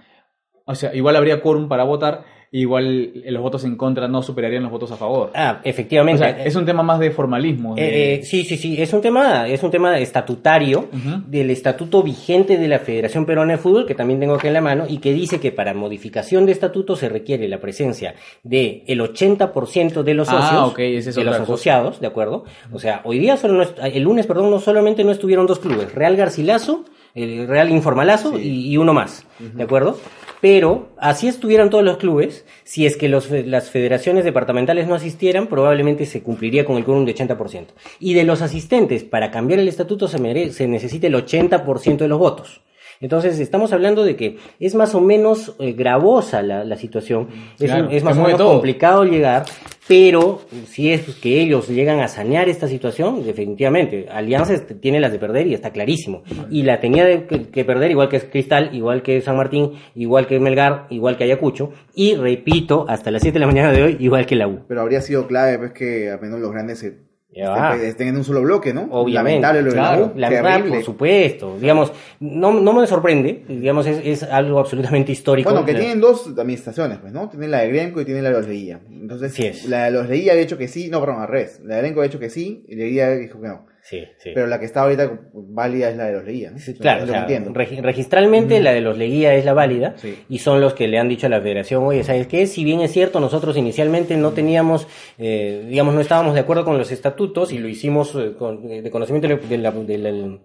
[0.66, 4.72] o sea, igual habría quórum para votar, igual los votos en contra no superarían los
[4.72, 5.32] votos a favor.
[5.34, 6.20] Ah, O efectivamente.
[6.24, 7.76] sea, es un tema más de formalismo.
[7.78, 10.88] Eh, de- eh, sí, sí, sí, es un tema, es un tema estatutario
[11.28, 14.62] del estatuto vigente de la Federación Peruana de Fútbol, que también tengo aquí en la
[14.62, 19.02] mano, y que dice que para modificación de estatuto se requiere la presencia de el
[19.02, 22.46] 80% de los Ah, socios, ok, esa es de los asociados, ¿de acuerdo?
[22.72, 25.60] O sea, hoy día solo no est- el lunes, perdón, no solamente no estuvieron dos
[25.60, 26.86] clubes, Real Garcilaso,
[27.16, 29.98] el Real Informalazo y, y uno más, ¿de acuerdo?
[30.44, 36.06] Pero así estuvieran todos los clubes, si es que las federaciones departamentales no asistieran, probablemente
[36.06, 37.68] se cumpliría con el quórum de 80%.
[38.02, 42.20] Y de los asistentes, para cambiar el estatuto se, se necesita el 80% de los
[42.20, 42.60] votos.
[43.02, 47.28] Entonces, estamos hablando de que es más o menos eh, gravosa la, la situación,
[47.60, 48.54] es, Claro, un- es más o menos todo.
[48.54, 49.44] complicado llegar,
[49.88, 55.12] pero si es que ellos llegan a sanear esta situación, definitivamente, Alianza est- tiene las
[55.12, 56.24] de perder y está clarísimo.
[56.50, 60.26] Y la tenía de que, que perder igual que Cristal, igual que San Martín, igual
[60.28, 63.98] que Melgar, igual que Ayacucho, y repito, hasta las 7 de la mañana de hoy,
[64.00, 64.62] igual que la U.
[64.68, 67.13] Pero habría sido clave pues, que al menos los grandes se.
[67.34, 68.88] Estén, estén en un solo bloque, ¿no?
[68.92, 71.58] Obviamente, Lamentable lo de la claro, U, la por supuesto.
[71.60, 75.50] Digamos, no, no me sorprende, digamos, es, es algo absolutamente histórico.
[75.50, 77.30] Bueno, que tienen dos administraciones, pues, ¿no?
[77.30, 78.80] Tienen la de Grenco y tienen la de los Leguía.
[78.90, 79.66] Entonces, Así es.
[79.66, 81.60] la de los Leguía ha dicho que sí, no, perdón, al revés.
[81.64, 83.73] La de Grenco ha dicho que sí y Leguía dijo que no.
[83.86, 84.32] Sí, sí.
[84.34, 86.58] Pero la que está ahorita válida es la de los Leguía, ¿no?
[86.58, 87.52] Sí, claro, o sea, entiendo.
[87.52, 90.20] regi- registralmente la de los Leguía es la válida Sí.
[90.30, 92.48] y son los que le han dicho a la federación, oye, ¿sabes qué?
[92.48, 96.78] Si bien es cierto, nosotros inicialmente no teníamos, eh, digamos, no estábamos de acuerdo con
[96.78, 100.40] los estatutos y lo hicimos eh, con- eh, de conocimiento de la- de la- del-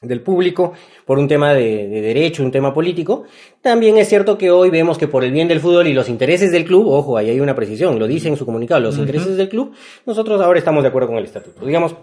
[0.00, 0.74] del público
[1.04, 3.24] por un tema de, de derecho, un tema político.
[3.60, 6.52] También es cierto que hoy vemos que por el bien del fútbol y los intereses
[6.52, 9.48] del club, ojo, ahí hay una precisión, lo dice en su comunicado, los intereses del
[9.48, 9.72] club,
[10.06, 11.66] nosotros ahora estamos de acuerdo con el estatuto.
[11.66, 11.96] Digamos,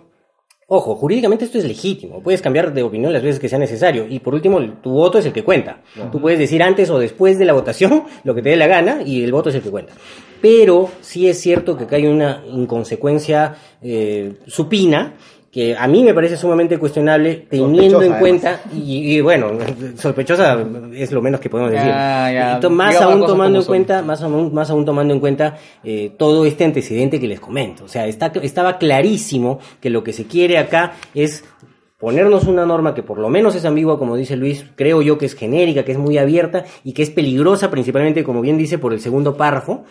[0.67, 2.23] Ojo, jurídicamente esto es legítimo.
[2.23, 4.07] Puedes cambiar de opinión las veces que sea necesario.
[4.09, 5.83] Y por último, tu voto es el que cuenta.
[6.11, 9.03] Tú puedes decir antes o después de la votación lo que te dé la gana
[9.05, 9.93] y el voto es el que cuenta.
[10.41, 15.13] Pero sí es cierto que acá hay una inconsecuencia eh, supina
[15.55, 19.51] que a mí me parece sumamente cuestionable teniendo en cuenta, y, y bueno,
[19.95, 20.61] sospechosa
[20.93, 21.87] es lo menos que podemos decir.
[21.87, 25.21] Ya, ya, Y to- más aún tomando en cuenta, más aún, más aún tomando en
[25.21, 27.85] cuenta eh, todo este antecedente que les comento.
[27.85, 31.45] O sea, está, estaba clarísimo que lo que se quiere acá es
[31.99, 35.25] ponernos una norma que por lo menos es ambigua, como dice Luis, creo yo que
[35.25, 38.91] es genérica, que es muy abierta y que es peligrosa principalmente, como bien dice, por
[38.91, 39.85] el segundo párrafo.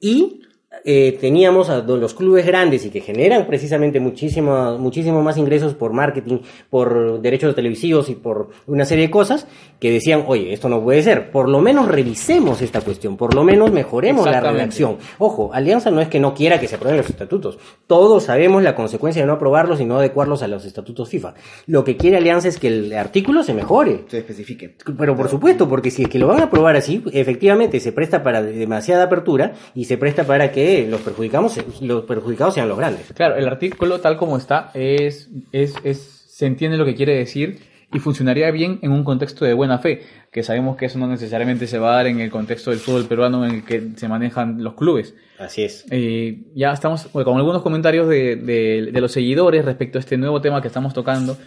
[0.00, 0.42] Y
[0.84, 5.92] eh, teníamos a los clubes grandes y que generan precisamente muchísimo, muchísimo más ingresos por
[5.92, 6.38] marketing,
[6.70, 9.46] por derechos televisivos y por una serie de cosas
[9.80, 13.44] que decían, oye, esto no puede ser, por lo menos revisemos esta cuestión, por lo
[13.44, 14.98] menos mejoremos la redacción.
[15.18, 18.74] Ojo, Alianza no es que no quiera que se aprueben los estatutos, todos sabemos la
[18.74, 21.34] consecuencia de no aprobarlos y no adecuarlos a los estatutos FIFA.
[21.66, 24.04] Lo que quiere Alianza es que el artículo se mejore.
[24.08, 24.76] Se especifique.
[24.98, 28.22] Pero por supuesto, porque si es que lo van a aprobar así, efectivamente se presta
[28.22, 33.12] para demasiada apertura y se presta para que los perjudicamos, los perjudicados sean los grandes.
[33.14, 35.98] Claro, el artículo tal como está es, es, es,
[36.28, 37.58] se entiende lo que quiere decir
[37.92, 41.66] y funcionaría bien en un contexto de buena fe, que sabemos que eso no necesariamente
[41.66, 44.62] se va a dar en el contexto del fútbol peruano en el que se manejan
[44.62, 45.14] los clubes.
[45.38, 45.86] Así es.
[45.90, 50.40] Eh, ya estamos con algunos comentarios de, de- de los seguidores respecto a este nuevo
[50.42, 51.38] tema que estamos tocando.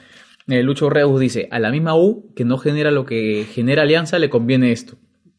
[0.48, 4.18] Eh, Lucho Reus dice, a la misma U que no genera lo que genera Alianza
[4.18, 4.96] le conviene esto.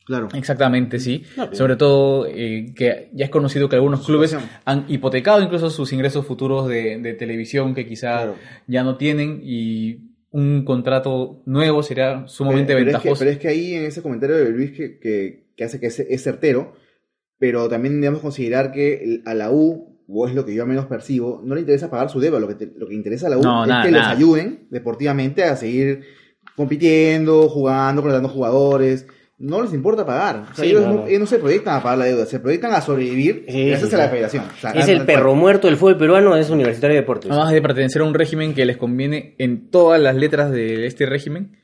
[0.07, 0.29] Claro.
[0.35, 1.23] Exactamente, sí.
[1.37, 5.93] Pero- Sobre todo eh, que ya es conocido que algunos clubes han hipotecado incluso sus
[5.93, 8.35] ingresos futuros de, de televisión que quizá Claro.
[8.67, 13.19] ya no tienen y un contrato nuevo sería sumamente pero, pero es que, ventajoso.
[13.21, 16.01] pero es que ahí en ese comentario de Luis que, que, que hace que es,
[16.01, 16.75] es certero,
[17.39, 20.87] pero también debemos considerar que a la U, o es lo que yo al menos
[20.87, 23.39] percibo, no le interesa pagar su deuda, lo que, te- lo que interesa a la
[23.39, 24.09] U No, es nada, que nada.
[24.09, 26.03] los ayuden deportivamente a seguir
[26.57, 29.07] compitiendo, jugando, contratando jugadores.
[29.43, 30.45] No les importa pagar.
[30.53, 32.73] O sea, Sí, ellos, no, ellos no se proyectan a pagar la deuda, se proyectan
[32.75, 34.45] a sobrevivir Sí, gracias sí, a la federación.
[34.45, 37.31] O sea, Es el perro muerto del fútbol peruano, es Universitario de Deportes.
[37.31, 41.07] Además de pertenecer a un régimen que les conviene en todas las letras de este
[41.07, 41.57] régimen,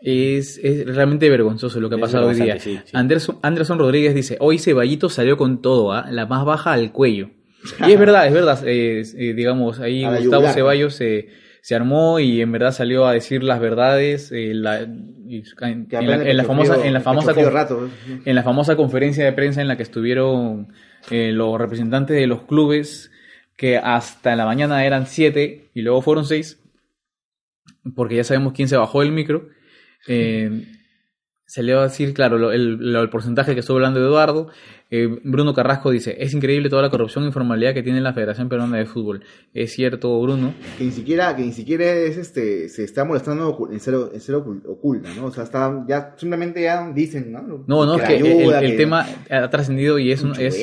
[0.00, 2.44] es, es realmente vergonzoso lo que ha Es pasado hoy día.
[2.54, 2.96] vergonzante, sí, sí.
[2.96, 6.06] Anderson, Anderson Rodríguez dice, hoy Ceballito salió con todo, ¿ah?
[6.10, 7.30] la más baja al cuello.
[7.86, 10.48] Y es verdad, es verdad, eh, eh, digamos, ahí A Gustavo.
[10.48, 11.28] Ceballos se,
[11.62, 14.80] se armó y en verdad salió a decir las verdades eh, la-
[16.00, 17.88] en, la, en famosa en la famosa con- rato.
[18.24, 20.72] en la famosa conferencia de prensa en la que estuvieron
[21.10, 23.10] eh, los representantes de los clubes
[23.56, 26.58] que hasta la mañana eran siete y luego fueron seis
[27.94, 29.48] porque ya sabemos quién se bajó el micro
[31.46, 34.48] se le va a decir, claro, lo- el, lo- el porcentaje que estuvo hablando Eduardo.
[34.94, 38.50] Eh, Bruno Carrasco dice, es increíble toda la corrupción e informalidad que tiene la Federación
[38.50, 39.22] Peruana de Fútbol.
[39.54, 40.52] Es cierto, Bruno.
[40.76, 44.34] Que ni siquiera, que ni siquiera es este, se está molestando en ser, en ser
[44.34, 45.24] ocul- oculta, ¿no?
[45.26, 47.64] O sea, está, ya simplemente ya dicen, ¿no?
[47.66, 50.32] No, no, es que el- ayuda, el, el que- tema ha trascendido y es un...
[50.38, 50.54] Es,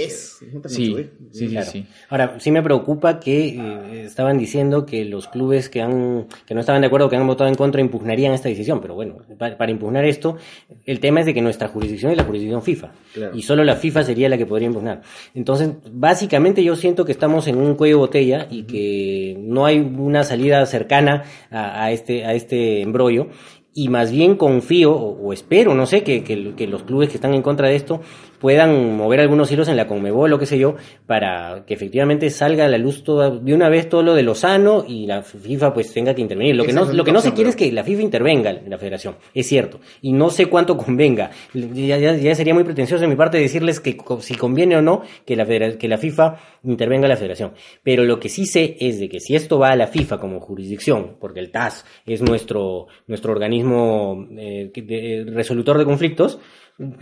[0.67, 1.71] sí, sí, sí, Claro.
[1.71, 1.85] sí.
[2.09, 6.59] Ahora, sí me preocupa que eh, estaban diciendo que los clubes que han que no
[6.59, 8.79] estaban de acuerdo, que han votado en contra, impugnarían esta decisión.
[8.79, 10.37] Pero bueno, para, para impugnar esto,
[10.85, 12.91] el tema es de que nuestra jurisdicción es la jurisdicción FIFA.
[13.13, 13.35] Claro.
[13.35, 15.01] Y solo la FIFA sería la que podría impugnar.
[15.33, 19.79] Entonces, básicamente yo siento que estamos en un cuello de botella y que no hay
[19.79, 23.27] una salida cercana a, a este, a este embrollo.
[23.73, 27.15] Y más bien confío, o, o espero, no sé, que, que- que los clubes que
[27.15, 28.01] están en contra de esto
[28.39, 30.75] puedan mover algunos hilos en la Conmebol o qué sé yo,
[31.05, 34.85] para que efectivamente salga a la luz toda, de una vez todo lo de Lozano
[34.87, 36.55] y la FIFA pues tenga que intervenir.
[36.55, 38.77] Lo que no, lo que no se quiere es que la FIFA intervenga en la
[38.77, 41.31] federación, es cierto, y no sé cuánto convenga.
[41.53, 45.01] Ya, ya- ya sería muy pretencioso de mi parte decirles que si conviene o no
[45.25, 47.51] que la, federa- que la FIFA intervenga en la federación.
[47.83, 50.39] Pero lo que sí sé es de que si esto va a la FIFA como
[50.39, 56.39] jurisdicción, porque el TAS es nuestro, nuestro organismo eh, de- resolutor de conflictos,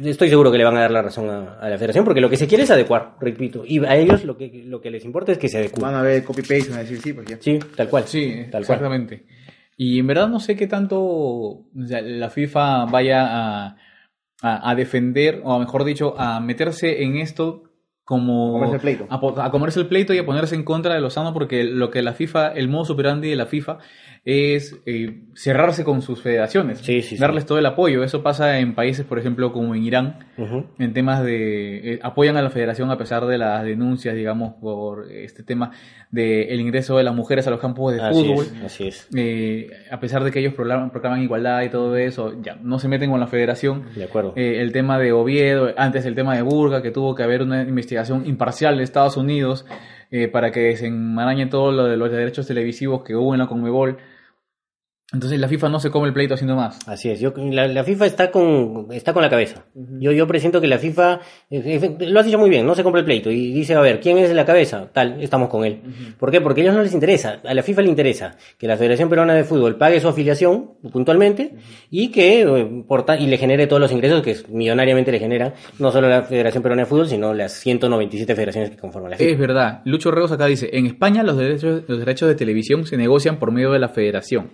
[0.03, 2.29] estoy seguro que le van a dar la razón a, a la federación, porque lo
[2.29, 5.31] que se quiere es adecuar, repito, y a ellos lo que, lo que les importa
[5.31, 5.83] es que se adecúen.
[5.83, 7.37] Van a ver copy-paste y van a decir, sí, pues ya.
[7.39, 8.03] Sí, tal cual.
[8.05, 8.61] Sí, tal cual.
[8.61, 9.25] exactamente.
[9.77, 13.77] Y en verdad no sé qué tanto o sea, la FIFA vaya a,
[14.41, 17.66] a, a defender, o mejor dicho, a meterse en esto
[18.07, 18.51] como...
[18.55, 19.05] A comerse el pleito.
[19.09, 21.91] A, po- a comerse el pleito y a ponerse en contra de Lozano porque lo
[21.91, 23.79] que la FIFA, el modo superandi de la FIFA
[24.23, 27.17] es eh, cerrarse con sus federaciones, Sí, sí, sí.
[27.21, 28.03] darles todo el apoyo.
[28.03, 30.19] Eso pasa en países, por ejemplo, como en Irán,
[30.79, 35.09] en temas de eh, apoyan a la federación a pesar de las denuncias, digamos, por
[35.11, 35.71] este tema
[36.11, 38.45] de el ingreso de las mujeres a los campos de Así fútbol.
[38.45, 39.07] es, así es.
[39.15, 42.87] Eh, a pesar de que ellos proclaman, proclaman igualdad y todo eso, ya no se
[42.87, 43.83] meten con la federación.
[43.95, 44.33] De acuerdo.
[44.35, 47.61] Eh, el tema de Oviedo, antes el tema de Burga, que tuvo que haber una
[47.61, 49.65] investigación imparcial de Estados Unidos
[50.11, 53.47] eh, para que se enmarañe todo lo de los derechos televisivos que hubo en la
[53.47, 53.97] Conmebol.
[55.13, 56.79] Entonces la FIFA no se come el pleito haciendo más.
[56.85, 59.63] Así es, yo, la, la FIFA está con, está con la cabeza.
[59.73, 62.83] Yo, yo presiento que la FIFA, eh, eh, lo has dicho muy bien, no se
[62.83, 64.89] compra el pleito y dice, a ver, ¿quién es la cabeza?
[64.91, 65.79] Tal, estamos con él.
[66.19, 66.41] ¿Por qué?
[66.41, 69.33] Porque a ellos no les interesa, a la FIFA le interesa que la Federación Peruana
[69.33, 71.55] de Fútbol pague su afiliación puntualmente
[71.89, 75.89] y que eh, por y le genere todos los ingresos que millonariamente le genera no
[75.89, 79.31] solo la Federación Peruana de Fútbol, sino las 197 federaciones que conforman la FIFA.
[79.31, 79.81] Es verdad.
[79.85, 83.53] Lucho Reos acá dice, en España los derechos, los derechos de televisión se negocian por
[83.53, 84.51] medio de la federación.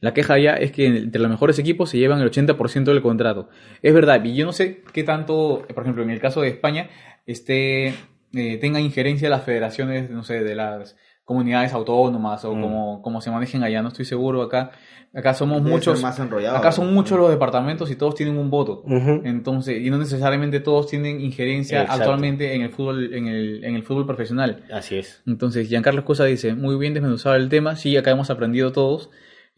[0.00, 3.48] La queja ya es que entre los mejores equipos se llevan el 80% del contrato.
[3.82, 6.88] Es verdad, y yo no sé qué tanto, por ejemplo, en el caso de España,
[7.26, 7.88] este,
[8.32, 12.60] eh, tenga injerencia las federaciones, no sé, de las comunidades autónomas o Mm.
[12.60, 14.72] como, como se manejen allá, no estoy seguro acá.
[15.14, 18.84] Acá somos Debe muchos, más acá son muchos los departamentos y todos tienen un voto.
[19.24, 22.02] Entonces, y no necesariamente todos tienen injerencia Exacto.
[22.02, 24.62] actualmente en el fútbol, en el, en el fútbol profesional.
[24.72, 25.22] Así es.
[25.26, 29.10] Entonces, Giancarlo Cosa dice, muy bien desmenuzado el tema, sí, acá hemos aprendido todos,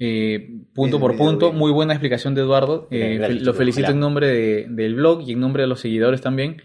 [0.04, 1.58] eh, punto por punto, bien.
[1.58, 4.94] muy buena explicación de Eduardo, eh, Bien, gracias, fel- lo felicito en nombre de- del
[4.96, 6.56] blog y en nombre de los seguidores también.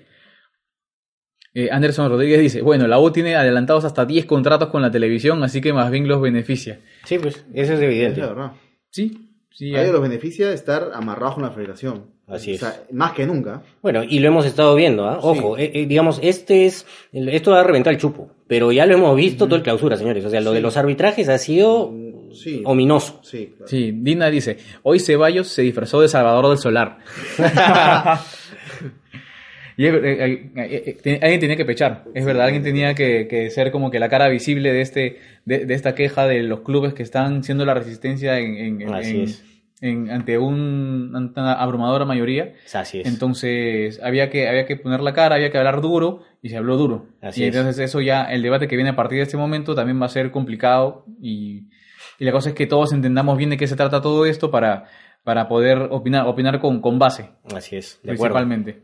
[1.53, 5.43] Eh, Anderson Rodríguez dice, bueno, la U tiene adelantados hasta 10 contratos con la televisión,
[5.43, 6.81] así que más bien los beneficia.
[7.05, 8.21] Sí, pues, eso es Es evidente.
[8.21, 8.51] verdad.
[8.91, 9.73] Sí, sí.
[9.75, 12.15] A ellos los beneficia estar amarrados con la federación.
[12.27, 13.63] Así O sea, más que nunca.
[13.81, 15.19] Bueno, y lo hemos estado viendo, ¿ah?
[15.21, 18.95] Ojo, eh, eh, digamos, este es, esto va a reventar el chupo, pero ya lo
[18.95, 20.25] hemos visto todo el clausura, señores.
[20.25, 21.89] O sea, lo de los arbitrajes ha sido
[22.37, 22.61] Sí.
[22.65, 23.19] ominoso.
[23.23, 23.67] Sí, claro.
[23.67, 26.97] Sí, Dina dice, hoy Ceballos se disfrazó de Salvador del Solar.
[29.77, 32.93] y es eh, eh, eh, eh, te- alguien tenía que pechar, es verdad, alguien tenía
[32.95, 36.41] que, que ser como que la cara visible de este de, de esta queja de
[36.43, 39.43] los clubes que están siendo la resistencia en, en- en- Así en- es.
[39.81, 42.53] en- ante un, ante una abrumadora mayoría.
[42.73, 43.07] Así es.
[43.07, 46.75] Entonces había que, había que poner la cara, había que hablar duro y se habló
[46.75, 47.05] duro.
[47.21, 47.55] Así y es.
[47.55, 50.09] entonces eso ya, el debate que viene a partir de este momento también va a
[50.09, 51.65] ser complicado y,
[52.19, 54.85] y la cosa es que todos entendamos bien de qué se trata todo esto para,
[55.23, 58.81] para poder opinar, opinar con, con base, Así es, de principalmente.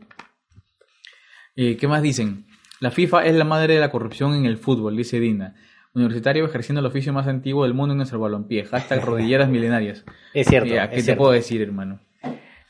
[1.56, 2.46] Eh, ¿Qué más dicen?
[2.80, 5.54] La FIFA es la madre de la corrupción en el fútbol, dice Dina.
[5.94, 8.64] Universitario ejerciendo el oficio más antiguo del mundo en nuestro balompié.
[8.64, 10.04] Hashtag rodilleras milenarias.
[10.32, 10.74] Es cierto.
[10.74, 11.20] Eh, ¿a ¿Qué es te cierto.
[11.20, 12.00] puedo decir, hermano?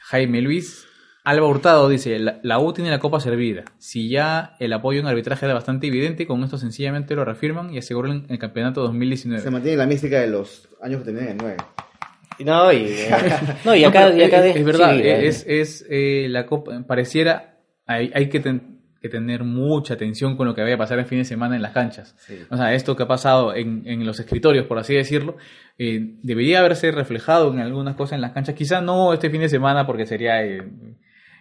[0.01, 0.87] Jaime Luis
[1.25, 3.65] Alba Hurtado dice, la, la U tiene la copa servida.
[3.79, 7.79] Si ya el apoyo en arbitraje era bastante evidente, con esto sencillamente lo reafirman y
[7.79, 9.43] aseguran el campeonato 2019.
[9.43, 11.57] Se mantiene la mística de los años que terminan en 9.
[12.41, 13.11] No, y, eh,
[13.65, 16.27] no, y No, acá, pero y acá es, es verdad, sí, eh, es, es eh,
[16.29, 20.75] la copa, pareciera, hay, hay que, ten- que tener mucha atención con lo que vaya
[20.75, 22.17] a pasar el fin de semana en las canchas.
[22.51, 25.37] O sea, esto que ha pasado en, en los escritorios, por así decirlo,
[25.79, 28.55] eh, debería haberse reflejado en algunas cosas en las canchas.
[28.57, 30.43] Quizá no este fin de semana porque sería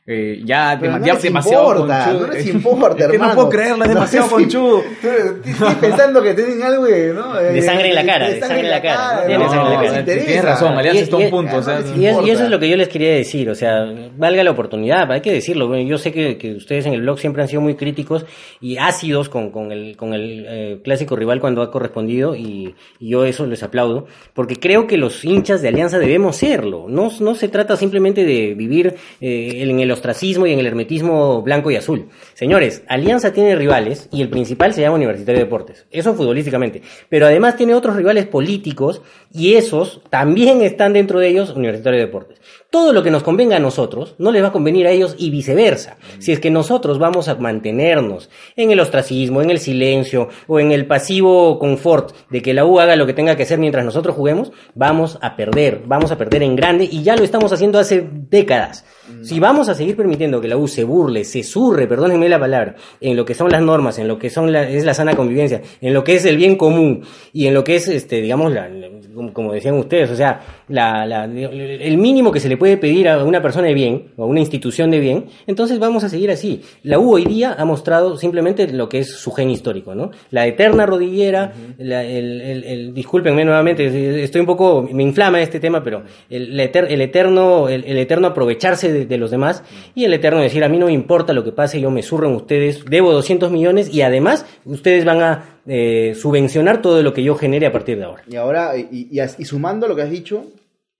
[0.06, 2.28] eh, eh, ya, Pero no ya les demasiado importa, conchudo.
[2.28, 3.36] no les importa, Es que no hermano.
[3.36, 4.84] puedo creerlo, es No demasiado im- conchudo.
[5.46, 7.34] Estoy pensando que tienen algo de, ¿no?
[7.36, 9.74] De sangre en la cara, de sangre en la cara, no tiene no, sangre en
[9.76, 10.00] la les cara.
[10.02, 10.26] interesa.
[10.26, 11.56] Tienes razón, Alianza Y- está un punto.
[11.58, 12.32] o sea, además, Y, es- y importa.
[12.34, 13.86] eso es lo que yo les quería decir, o sea,
[14.18, 15.68] valga la oportunidad, hay que decirlo.
[15.68, 18.26] Bueno, Yo sé que, que ustedes en el blog siempre han sido muy críticos
[18.60, 23.10] y ácidos con, con el, con el eh, clásico rival cuando ha correspondido y, y
[23.10, 26.86] yo eso les aplaudo, porque creo que los hinchas de Alianza debemos serlo.
[26.90, 31.42] No, no se trata simplemente de vivir eh, en el ostracismo y en el hermetismo
[31.42, 32.10] blanco y azul.
[32.34, 37.26] Señores, Alianza tiene rivales y el principal se llama Universitario de Deportes, eso futbolísticamente, pero
[37.26, 42.42] además tiene otros rivales políticos y esos también están dentro de ellos Universitario de Deportes.
[42.74, 45.30] Todo lo que nos convenga a nosotros no les va a convenir a ellos y
[45.30, 45.98] viceversa.
[46.18, 50.72] Si es que nosotros vamos a mantenernos en el ostracismo, en el silencio o en
[50.72, 54.16] el pasivo confort de que la U haga lo que tenga que hacer mientras nosotros
[54.16, 58.08] juguemos, vamos a perder, vamos a perder en grande y ya lo estamos haciendo hace
[58.32, 58.86] décadas.
[59.22, 62.76] Si vamos a seguir permitiendo que la U se burle, se surre, perdónenme la palabra,
[63.02, 65.62] en lo que son las normas, en lo que son la, es la sana convivencia,
[65.80, 67.04] en lo que es el bien común
[67.34, 70.42] y en lo que es, este, digamos, la, la- como, como decían ustedes, o sea,
[70.74, 74.24] la, la- el mínimo que se le puede pedir a una persona de bien o
[74.24, 76.62] a una institución de bien, entonces vamos a seguir así.
[76.84, 80.10] La U hoy día ha mostrado simplemente lo que es su gen histórico, ¿no?
[80.32, 85.60] La eterna rodillera, la- el, el- el- discúlpenme nuevamente, estoy un poco, me inflama este
[85.60, 89.64] tema, pero el, eter- el eterno, el, eterno aprovecharse de, de los demás
[89.94, 92.28] y el eterno decir, a mí no me importa lo que pase, yo me surro
[92.30, 97.24] en ustedes, debo 200 millones y además ustedes van a eh, subvencionar todo lo que
[97.24, 98.24] yo genere a partir de ahora.
[98.30, 100.46] Y ahora, y, y y sumando lo que has dicho,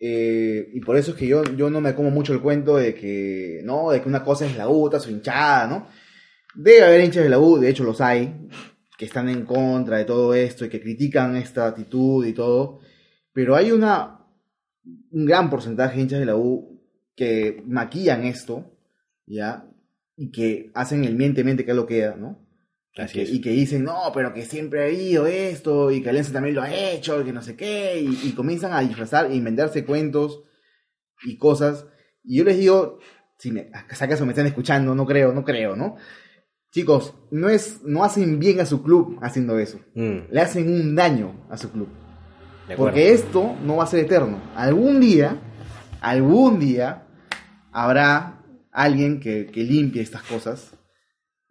[0.06, 2.94] eh, y por eso es que yo, yo no me como mucho el cuento de
[2.94, 5.88] que, no, de que una cosa es la U, otra su hinchada, ¿no?
[6.56, 8.50] Debe haber hinchas de la U, de hecho los hay,
[8.98, 12.82] que están en contra de todo esto y que critican esta actitud y todo,
[13.32, 14.28] pero hay una,
[14.84, 16.82] un gran porcentaje de hinchas de la U
[17.16, 18.76] que maquillan esto,
[19.26, 19.70] ¿ya?
[20.18, 22.43] Y que hacen el miente, miente que lo queda, ¿no?
[22.98, 23.30] Así que- es.
[23.32, 26.62] Y que dicen, no, pero que siempre ha habido esto, y que Alianza también lo
[26.62, 30.44] ha hecho, y que no sé qué, y, y comienzan a disfrazar e inventarse cuentos
[31.24, 31.86] y cosas.
[32.24, 33.00] Y yo les digo,
[33.40, 35.96] si me, si acaso me están escuchando, no creo, no creo, ¿no?
[36.72, 39.80] Chicos, no, es, no hacen bien a su club haciendo eso.
[39.94, 41.88] Mm, Le hacen un daño a su club.
[42.78, 44.42] Porque esto no va a ser eterno.
[44.56, 45.38] Algún día,
[46.02, 47.06] algún día,
[47.72, 48.42] habrá
[48.72, 50.72] alguien que, que limpie estas cosas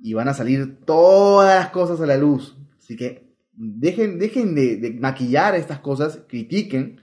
[0.02, 2.56] y van a salir todas las cosas a la luz.
[2.78, 7.00] Así que dejen, de, maquillar estas cosas, critiquen,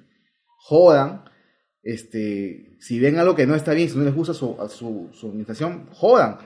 [0.58, 1.24] jodan.
[1.82, 5.28] Este, si ven algo que no está bien, si no les gusta su, su, su
[5.28, 6.38] administración, jodan.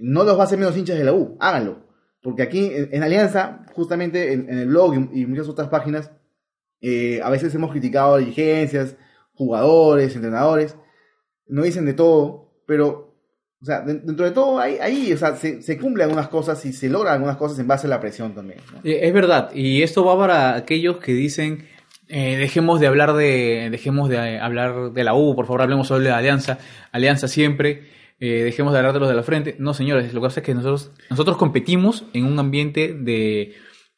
[0.00, 1.86] No los va a hacer menos hinchas de la U, háganlo.
[2.22, 6.10] Porque aquí en, Alianza, justamente en, el blog y, y muchas otras páginas,
[6.80, 8.96] eh, a veces hemos criticado dirigencias,
[9.32, 10.76] jugadores, entrenadores,
[11.46, 13.07] no dicen de todo, pero,
[13.60, 16.64] o sea, de- dentro de todo, ahí, ahí o sea, se, se cumplen algunas cosas
[16.64, 18.60] y se logran algunas cosas en base a la presión también.
[18.84, 21.66] Eh, Es verdad, y esto va para aquellos que dicen
[22.08, 25.88] eh, dejemos de hablar de dejemos de eh, hablar de la U, por favor hablemos
[25.88, 26.58] solo de Alianza,
[26.92, 27.82] Alianza siempre,
[28.20, 29.54] dejemos de hablar de los de la frente.
[29.58, 33.54] No, señores, lo que pasa es que nosotros nosotros competimos en un ambiente de,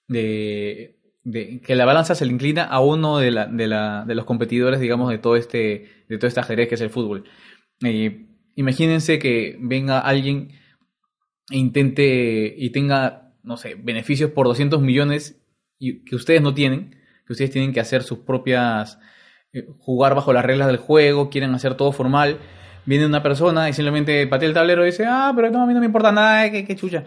[0.08, 4.14] de, de- que la balanza se le inclina a uno de, la, de, la, de
[4.14, 7.24] los competidores, digamos, de todo este de todo este ajedrez que es el fútbol.
[8.54, 10.52] Imagínense que venga alguien
[11.50, 15.40] e intente y tenga, no sé, beneficios por 200 millones
[15.78, 16.96] y que ustedes no tienen,
[17.26, 18.98] que ustedes tienen que hacer sus propias,
[19.52, 22.38] eh, jugar bajo las reglas del juego, quieren hacer todo formal.
[22.86, 25.74] Viene una persona y simplemente patea el tablero y dice, ah, pero no, a mí
[25.74, 27.04] no me importa nada, qué, qué chucha.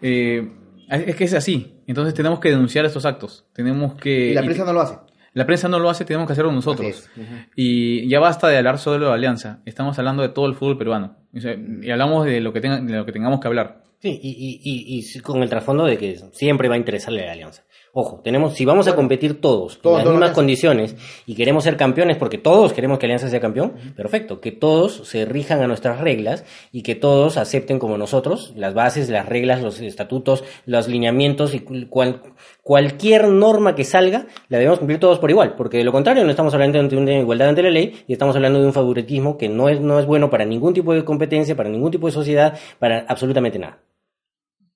[0.00, 0.48] Eh,
[0.88, 1.82] es que es así.
[1.86, 3.46] Entonces tenemos que denunciar estos actos.
[3.52, 4.30] Tenemos que...
[4.30, 4.96] Y la prensa no lo hace.
[5.34, 7.08] La prensa no lo hace, tenemos que hacerlo nosotros.
[7.56, 9.60] Y ya basta de hablar solo de Alianza.
[9.64, 11.16] Estamos hablando de todo el fútbol peruano.
[11.34, 13.82] O sea, Y hablamos de lo que, tenga- de lo que tengamos que hablar.
[14.00, 14.60] Sí, y, y,
[14.98, 17.62] y, y con el trasfondo de que siempre va a interesarle a la alianza.
[17.94, 21.76] Ojo, tenemos, si vamos a competir todos Todos, en las mismas condiciones y queremos ser
[21.76, 26.00] campeones, porque todos queremos que Alianza sea campeón, perfecto, que todos se rijan a nuestras
[26.00, 31.52] reglas y que todos acepten como nosotros las bases, las reglas, los estatutos, los lineamientos
[31.54, 32.22] y cual-
[32.62, 36.30] cualquier norma que salga la debemos cumplir todos por igual, porque de lo contrario no
[36.30, 39.50] estamos hablando de una igualdad ante la ley y estamos hablando de un favoritismo que
[39.50, 42.58] no es, no es bueno para ningún tipo de competencia, para ningún tipo de sociedad,
[42.78, 43.80] para absolutamente nada.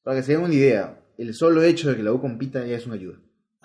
[0.02, 2.76] Para que se den una idea, el solo hecho de que la U compita ya
[2.76, 3.16] es una ayuda.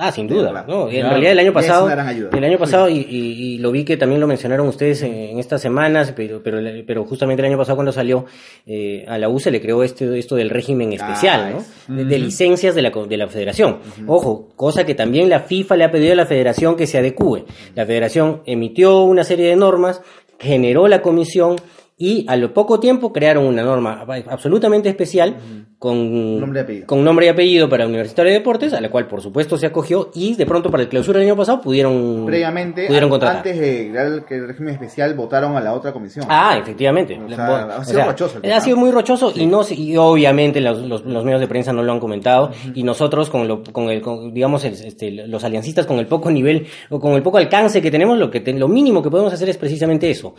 [0.03, 0.49] Ah, sin duda.
[0.49, 0.67] claro.
[0.67, 0.83] ¿no?
[0.89, 1.09] En Claro.
[1.09, 4.25] realidad el año pasado, el año pasado y, y- y lo vi que también lo
[4.25, 8.25] mencionaron ustedes en, en estas semanas, pero, pero, pero justamente el año pasado cuando salió
[8.65, 11.57] eh, a la U se le creó este, esto del régimen especial, ¿no?
[11.59, 11.67] es.
[11.87, 13.77] De, de licencias de la, de la federación.
[14.07, 17.43] Ojo, cosa que también la FIFA le ha pedido a la federación que se adecue.
[17.75, 20.01] La federación emitió una serie de normas,
[20.39, 21.57] generó la comisión
[22.03, 25.35] y a lo poco tiempo crearon una norma absolutamente especial
[25.77, 26.85] con Nombre y apellido.
[26.87, 30.11] con nombre y apellido para Universitario de Deportes, a la cual por supuesto se acogió
[30.13, 33.37] y de pronto para el clausura del año pasado pudieron Previamente, pudieron contratar.
[33.37, 36.25] antes de crear el, que el régimen especial, votaron a la otra comisión.
[36.29, 37.19] Ah, efectivamente.
[37.23, 38.61] O sea, ha sido rochoso el Ha tema.
[38.61, 41.91] sido muy rochoso y no y obviamente los, los- los medios de prensa no lo
[41.91, 45.97] han comentado y nosotros con lo con el con, digamos el- este, los aliancistas con
[45.99, 49.01] el poco nivel o con el poco alcance que tenemos lo que te- lo mínimo
[49.01, 50.35] que podemos hacer es precisamente eso,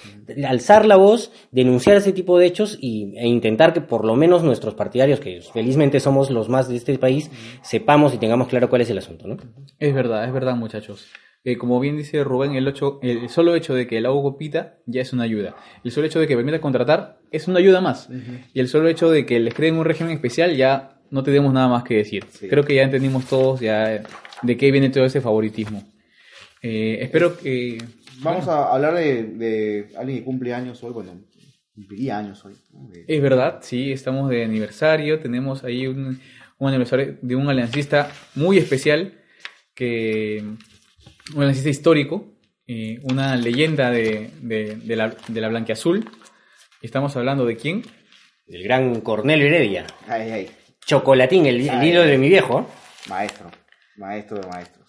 [0.49, 4.43] alzar la voz, denunciar ese tipo de hechos y, e intentar que por lo menos
[4.43, 7.31] nuestros partidarios que felizmente somos los más de este país
[7.63, 9.37] sepamos y tengamos claro cuál es el asunto, ¿no?
[9.79, 11.07] Es verdad, es verdad, muchachos.
[11.45, 14.79] Eh, como bien dice Rubén, el, ocho, el solo hecho de que el AU compita
[14.87, 15.57] ya es una ayuda.
[15.85, 18.09] El solo hecho de que permita contratar es una ayuda más.
[18.55, 21.69] Y el solo hecho de que les creen un régimen especial ya no tenemos nada
[21.69, 22.25] más que decir.
[22.31, 22.49] Sí.
[22.49, 24.03] Creo que ya entendimos todos ya
[24.43, 25.83] de qué viene todo ese favoritismo.
[26.63, 27.79] Eh, espero que...
[28.21, 31.13] Vamos a hablar de, de alguien que cumple años hoy, bueno,
[31.75, 32.55] cumpliría años hoy.
[32.73, 32.89] ¿no?
[32.89, 36.21] De- Es verdad, sí, estamos de aniversario, tenemos ahí un,
[36.59, 39.19] un aniversario de un aliancista muy especial,
[39.75, 40.43] que
[41.35, 42.35] un aliancista histórico,
[42.67, 46.09] eh, una leyenda de, de, de la, de la blanquiazul.
[46.83, 47.83] Estamos hablando de quién?
[48.47, 50.51] El gran Cornelio Heredia, Ay, ay,
[50.85, 51.89] chocolatín, el, el Ay.
[51.89, 52.69] hilo de mi viejo.
[53.09, 53.51] maestro,
[53.97, 54.82] maestro de maestros.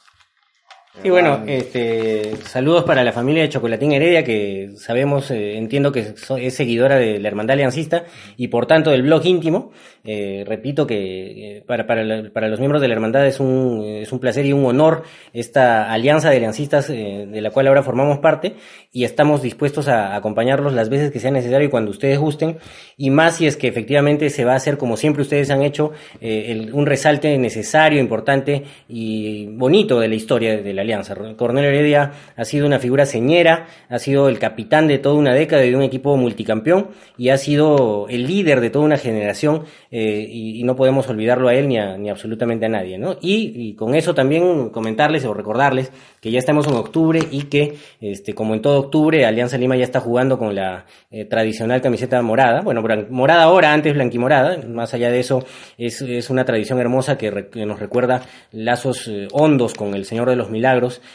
[1.01, 6.13] Y bueno, este, saludos para la familia de Chocolatín Heredia, que sabemos, eh, entiendo que
[6.39, 8.05] es seguidora de la Hermandad Aliancista
[8.37, 9.71] y por tanto del blog íntimo.
[10.05, 14.11] Eh, repito que eh, para, para, para los miembros de la Hermandad es un, es
[14.11, 18.55] un placer y un honor esta alianza de aliancistas de la cual ahora formamos parte
[18.91, 22.57] y estamos dispuestos a acompañarlos las veces que sea necesario y cuando ustedes gusten
[22.97, 25.93] y más si es que efectivamente se va a hacer como siempre ustedes han hecho
[26.21, 31.15] un resalte necesario, importante y bonito de la historia de la alianza.
[31.35, 35.61] Cornelio Heredia ha sido una figura señera, ha sido el capitán de toda una década
[35.61, 40.63] de un equipo multicampeón y ha sido el líder de toda una generación eh, y,
[40.63, 42.97] no podemos olvidarlo a él ni, a, ni absolutamente a nadie.
[42.97, 43.17] ¿no?
[43.21, 48.33] Y, con eso también comentarles o recordarles que ya estamos en octubre y que este,
[48.33, 52.61] como en todo octubre Alianza Lima ya está jugando con la eh, tradicional camiseta morada,
[52.61, 55.43] bueno, morada ahora, antes blanquimorada, más allá de eso
[55.77, 58.21] es, una tradición hermosa que nos recuerda
[58.51, 60.72] lazos eh, hondos con el Señor de los Milagros,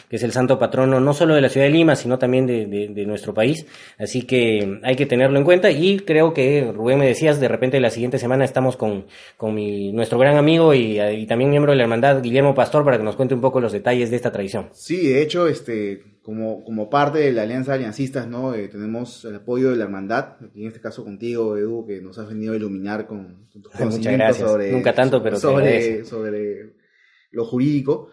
[0.09, 2.66] que es el santo patrono no solo de la ciudad de Lima, sino también de,
[2.66, 3.66] de- de nuestro país,
[3.98, 7.80] así que hay que tenerlo en cuenta y creo que Rubén me decías, de repente
[7.80, 9.06] la siguiente semana estamos con,
[9.36, 12.98] con mi, nuestro gran amigo y, y también miembro de la hermandad, Guillermo Pastor, para
[12.98, 14.68] que nos cuente un poco los detalles de esta tradición.
[14.72, 18.54] Sí, de hecho, este, como, como parte de la Alianza de Aliancistas, ¿no?
[18.54, 22.28] Eh, tenemos el apoyo de la hermandad, en este caso contigo, Edu, que nos has
[22.28, 26.74] venido a iluminar con, con tus conocimientos sobre, Nunca tanto, pero sobre, sobre
[27.30, 28.11] lo jurídico.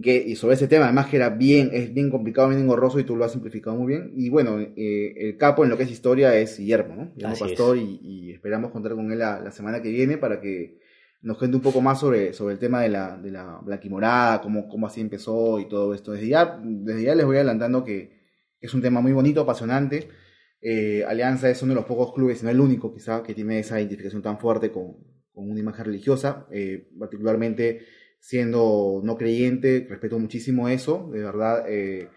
[0.00, 3.04] Que, y sobre ese tema, además que era bien, es bien complicado, bien engorroso y
[3.04, 4.12] tú lo has simplificado muy bien.
[4.16, 7.12] Y bueno, eh, el capo en lo que es historia es Guillermo, ¿no?
[7.14, 7.50] Guillermo Así es.
[7.50, 10.78] Pastor y, y esperamos contar con él la, la semana que viene para que
[11.20, 14.66] nos cuente un poco más sobre, sobre el tema de la, de la blanquimorada, cómo,
[14.68, 16.12] cómo así empezó y todo esto.
[16.12, 18.22] Desde ya, desde ya les voy adelantando que
[18.60, 20.08] es un tema muy bonito, apasionante.
[20.60, 23.78] Eh, Alianza es uno de los pocos clubes, no el único quizá, que tiene esa
[23.80, 24.96] identificación tan fuerte con,
[25.32, 27.80] con una imagen religiosa, eh, particularmente
[28.22, 31.68] siendo no creyente, respeto muchísimo eso, de verdad.
[31.68, 32.08] eh,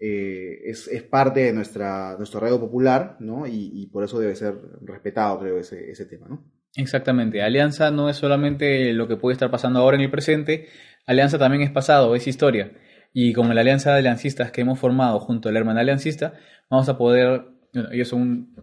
[0.00, 3.46] eh, es, es parte de nuestra, nuestro arraigo popular, ¿no?
[3.46, 6.42] Y, y por eso debe ser respetado, creo, ese, ese tema, ¿no?
[6.74, 10.66] Exactamente, Alianza no es solamente lo que puede estar pasando ahora en el presente,
[11.06, 12.72] Alianza también es pasado, es historia.
[13.12, 16.32] Y con la alianza de aliancistas que hemos formado junto a la hermana aliancista,
[16.70, 17.44] vamos a poder,
[17.74, 18.56] bueno, ellos son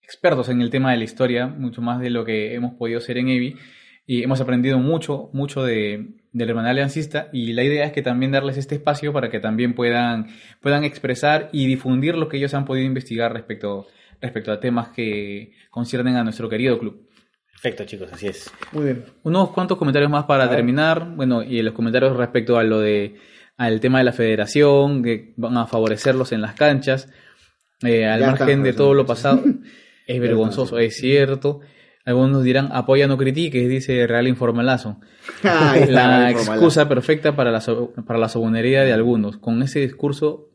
[0.00, 3.18] expertos en el tema de la historia, mucho más de lo que hemos podido ser
[3.18, 3.56] en EVI,
[4.06, 8.02] y hemos aprendido mucho, mucho de, de la hermana aliancista, y la idea es que
[8.02, 10.28] también darles este espacio para que también puedan,
[10.60, 13.86] puedan expresar y difundir lo que ellos han podido investigar respecto,
[14.20, 17.08] respecto a temas que conciernen a nuestro querido club.
[17.52, 18.52] Perfecto, chicos, así es.
[18.72, 19.04] Muy bien.
[19.22, 21.08] Unos cuantos comentarios más para terminar.
[21.16, 23.16] Bueno, y los comentarios respecto a lo de
[23.56, 27.08] al tema de la federación, que van a favorecerlos en las canchas,
[27.82, 29.42] eh, al Ya margen de todo lo pasado.
[30.06, 31.60] es vergonzoso, es cierto.
[32.06, 34.98] Algunos dirán, apoya, no critiques, dice Real Informalazo.
[35.88, 39.36] La excusa perfecta para la, so- para la sobonería de algunos.
[39.38, 40.48] Con ese discurso,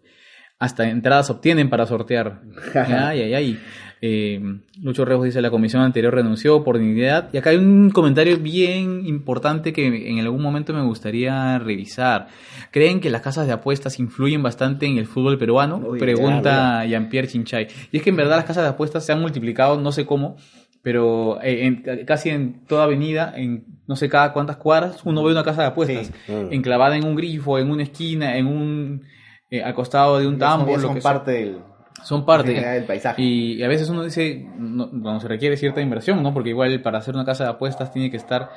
[0.60, 2.42] hasta entradas obtienen para sortear.
[2.74, 3.60] ay, ay, ay.
[4.04, 4.42] Eh,
[4.82, 7.30] Lucho Rejos dice, la comisión anterior renunció por dignidad.
[7.34, 12.28] Y acá hay un comentario bien importante que en algún momento me gustaría revisar.
[12.72, 15.78] ¿Creen que las casas de apuestas influyen bastante en el fútbol peruano?
[15.86, 17.68] Uy, Pregunta Jean-Pierre Chinchay.
[17.92, 20.38] Y es que en verdad las casas de apuestas se han multiplicado, no sé cómo,
[20.84, 25.32] pero eh, en- casi en toda avenida, en no sé cada cuántas cuadras, uno ve
[25.32, 26.34] una casa de apuestas Sí.
[26.52, 29.04] Enclavada en un grifo, en una esquina, en un
[29.50, 31.12] eh, al costado de un son- tambo, son que sea.
[31.14, 31.58] parte del,
[32.04, 32.54] son parte.
[32.54, 33.22] del paisaje.
[33.22, 36.34] Y, y a veces uno dice, no, no se requiere cierta inversión, ¿no?
[36.34, 38.50] Porque igual para hacer una casa de apuestas tiene que estar,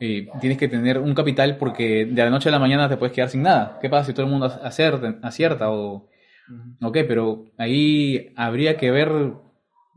[0.00, 3.14] eh, tienes que tener un capital porque de la noche a la mañana te puedes
[3.14, 3.78] quedar sin nada.
[3.82, 6.08] ¿Qué pasa si todo el mundo acierta, acierta o,
[6.80, 9.10] ok, pero ahí habría que ver,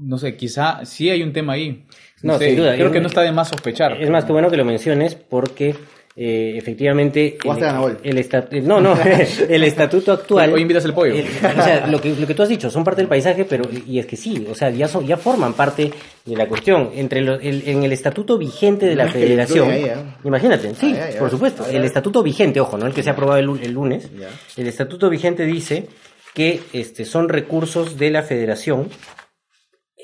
[0.02, 1.86] no sé, quizá sí hay un tema ahí.
[2.24, 2.74] No, sé, sin duda.
[2.76, 4.02] Creo Es- que no está de más sospechar.
[4.02, 5.76] Es más que bueno que lo menciones porque
[6.16, 7.98] eh, efectivamente a Anabol.
[8.04, 8.98] el estatuto no no
[9.50, 11.14] el estatuto actual Hoy invitas el pollo.
[11.14, 13.64] el- o sea lo que lo que tú has dicho son parte del paisaje pero
[13.88, 15.90] y es que sí o sea ya son ya forman parte
[16.26, 19.94] de la cuestión entre lo- el, en el estatuto vigente de la Federación ahí, ¿eh?
[20.26, 23.46] imagínate sí por supuesto el estatuto vigente ojo no el que se ha aprobado el,
[23.46, 24.28] lu- el lunes Ya.
[24.58, 25.88] el estatuto vigente dice
[26.34, 28.90] que este son recursos de la Federación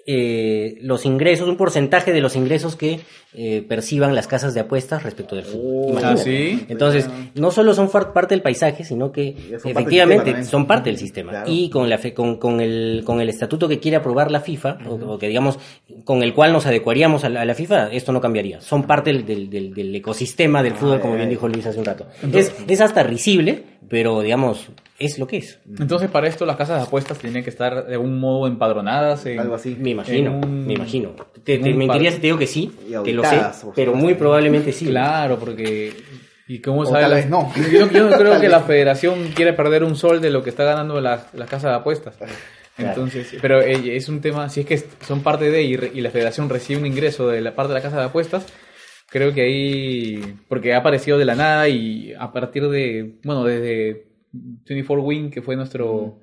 [0.08, 3.02] eh, los ingresos, un porcentaje de los ingresos que
[3.34, 5.96] eh, perciban las casas de apuestas respecto del fútbol.
[5.96, 6.00] Oh.
[6.02, 6.66] ¿ah, sí?
[6.70, 10.98] Entonces, no solo son parte del paisaje, sino que parte efectivamente sistema son parte del
[10.98, 11.32] sistema.
[11.32, 11.52] Claro.
[11.52, 14.78] Y con, la fe- con, con el, con el estatuto que quiere aprobar la FIFA,
[14.90, 15.60] o, o que digamos,
[16.06, 18.62] con el cual nos adecuaríamos a la, a la FIFA, esto no cambiaría.
[18.62, 22.08] Son parte del, del, ecosistema del fútbol, como bien dijo Luis hace un rato.
[22.34, 24.68] Es, es hasta risible, pero digamos,
[25.00, 25.60] es lo que es.
[25.80, 29.26] Entonces, para esto, las casas de apuestas tienen que estar de algún modo empadronadas.
[29.26, 29.76] En, Algo así.
[29.80, 31.12] Me imagino, un- me imagino.
[31.44, 32.72] Te, te mentiría si te digo que sí,
[33.04, 33.40] que lo sé,
[33.76, 34.86] pero muy probablemente sí.
[34.88, 35.94] Claro, porque.
[36.50, 37.52] ¿Y cómo sabe tal la- vez no.
[37.72, 38.50] Yo, creo que vez.
[38.50, 41.76] la federación quiere perder un sol de lo que está ganando la, la casa de
[41.76, 42.16] apuestas.
[42.78, 46.02] Entonces, pero eh, es un tema, si es que son parte de y, re- y
[46.02, 48.46] la federación recibe un ingreso de la parte de la casa de apuestas,
[49.10, 54.07] creo que ahí, porque ha aparecido de la nada y a partir de, bueno, desde
[54.66, 56.20] 24 Win, que fue nuestro,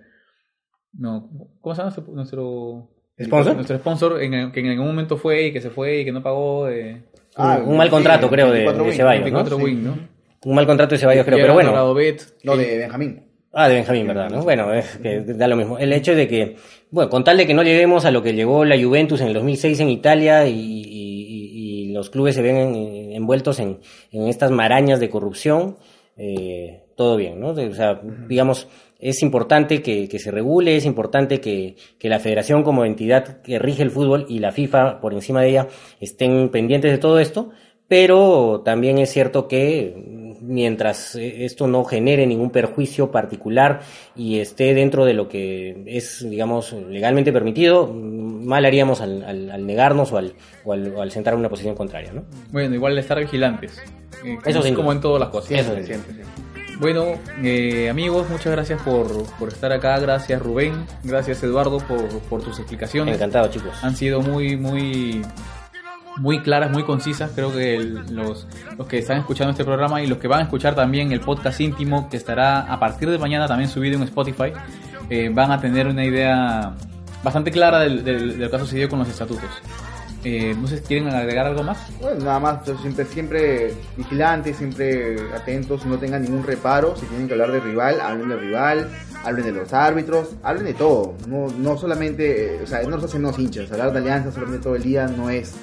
[0.93, 2.91] no, ¿cómo se llama nuestro, nuestro
[3.23, 3.55] ¿Sponsor?
[3.55, 6.23] Nuestro sponsor, en que en algún momento fue y que se fue y que no
[6.23, 6.69] pagó.
[6.69, 7.03] eh,
[7.37, 9.39] Ah, un, un mal contrato, sí, creo, de, 24 de Ceballos, ¿no?
[9.45, 9.99] 24 Win, ¿no?
[10.45, 11.95] Un mal contrato de Ceballos, creo, pero bueno.
[11.95, 13.23] Bet, No, de Benjamín.
[13.53, 14.31] Ah, de Benjamín, ¿verdad?
[14.31, 14.43] ¿no?
[14.43, 15.79] Bueno, es que da lo mismo.
[15.79, 16.57] El hecho de que,
[16.91, 19.35] bueno, con tal de que no lleguemos a lo que llegó la Juventus en el
[19.35, 23.79] 2006 en Italia y, y- y- y los clubes se ven en- envueltos en,
[24.11, 25.77] en estas marañas de corrupción,
[26.17, 27.49] eh, todo bien, ¿no?
[27.51, 28.69] O sea, digamos,
[28.99, 33.59] es importante que, que se regule, es importante que, que la federación como entidad que
[33.59, 35.69] rige el fútbol y la FIFA por encima de ella
[36.01, 37.51] estén pendientes de todo esto,
[37.89, 39.95] pero también es cierto que
[40.41, 43.81] mientras eh, esto no genere ningún perjuicio particular
[44.17, 49.67] y esté dentro de lo que es, digamos, legalmente permitido, mal haríamos al, al- al
[49.67, 50.33] negarnos o al,
[50.65, 52.25] o al, o al sentar una posición contraria, ¿no?
[52.53, 53.79] Bueno, igual estar vigilantes.
[54.25, 55.51] eh, Eso sin como en todas las cosas.
[55.51, 55.85] Eso sí.
[55.85, 56.54] Siempre, siempre.
[56.81, 59.99] Bueno, eh, amigos, muchas gracias por, por estar acá.
[60.01, 63.15] Gracias Rubén, gracias Eduardo por, por tus explicaciones.
[63.15, 63.73] Encantado, chicos.
[63.83, 65.23] Han sido muy, muy,
[66.19, 67.31] muy claras, muy concisas.
[67.35, 68.47] Creo que el- los,
[68.77, 71.61] los que están escuchando este programa y los que van a escuchar también el podcast
[71.61, 74.53] íntimo que estará a partir de mañana también subido en Spotify,
[75.11, 76.75] eh, van a tener una idea
[77.23, 79.49] bastante clara del, del, del que ha sucedido con los estatutos.
[80.25, 81.79] Eh, no sé quieren agregar algo más.
[82.01, 86.97] Bueno, nada más, pues, siempre, siempre vigilantes, siempre atentos, no tengan ningún reparo.
[86.97, 88.91] Si tienen que hablar de rival, hablen del rival,
[89.23, 91.15] hablen de los árbitros, hablen de todo.
[91.29, 93.71] No, no solamente, eh, o sea, no nos hacen los hinchas.
[93.71, 95.55] Hablar de alianza solamente todo el día no es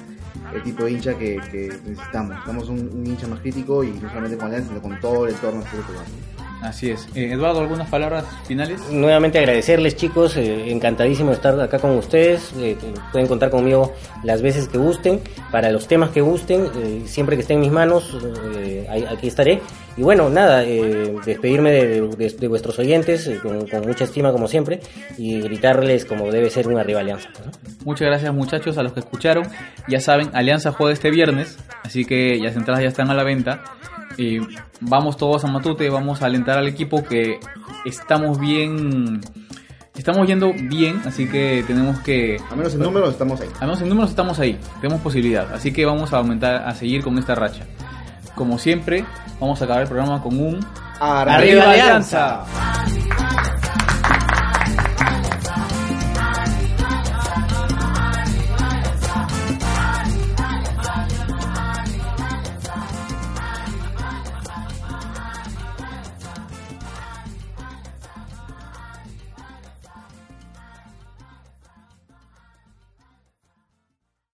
[0.54, 2.30] el tipo de hincha que, que necesitamos.
[2.30, 5.62] Necesitamos un, hincha más crítico y no solamente con alianza, sino con todo el entorno
[5.62, 6.41] fútbol peruano.
[6.62, 7.08] Así es.
[7.16, 8.80] Eh, Eduardo, ¿algunas palabras finales?
[8.90, 13.92] Nuevamente agradecerles chicos, eh, encantadísimo de estar acá con ustedes, eh, que pueden contar conmigo
[14.22, 17.72] las veces que gusten, para los temas que gusten, eh, siempre que esté en mis
[17.72, 18.16] manos,
[18.56, 19.60] eh, aquí estaré.
[19.96, 24.32] Y bueno, nada, eh, despedirme de, de- de vuestros oyentes eh, con, con mucha estima
[24.32, 24.80] como siempre
[25.18, 27.28] y gritarles como debe ser una rivalianza.
[27.44, 27.50] ¿no?
[27.84, 29.46] Muchas gracias muchachos a los que escucharon.
[29.88, 33.64] Ya saben, Alianza juega este viernes, así que las entradas ya están a la venta.
[34.16, 34.38] Y
[34.80, 37.40] vamos todos a Matute, vamos a alentar al equipo que
[37.84, 39.20] estamos bien
[39.96, 42.40] Estamos yendo bien, así que tenemos que...
[42.50, 43.48] Al menos en números estamos ahí.
[43.60, 47.04] Al menos en números estamos ahí, tenemos posibilidad, así que vamos a aumentar, a seguir
[47.04, 47.66] con esta racha.
[48.34, 49.04] Como siempre,
[49.38, 50.66] vamos a acabar el programa con un...
[50.98, 52.42] ¡Arriba, Alianza!
[52.42, 53.12] Alianza!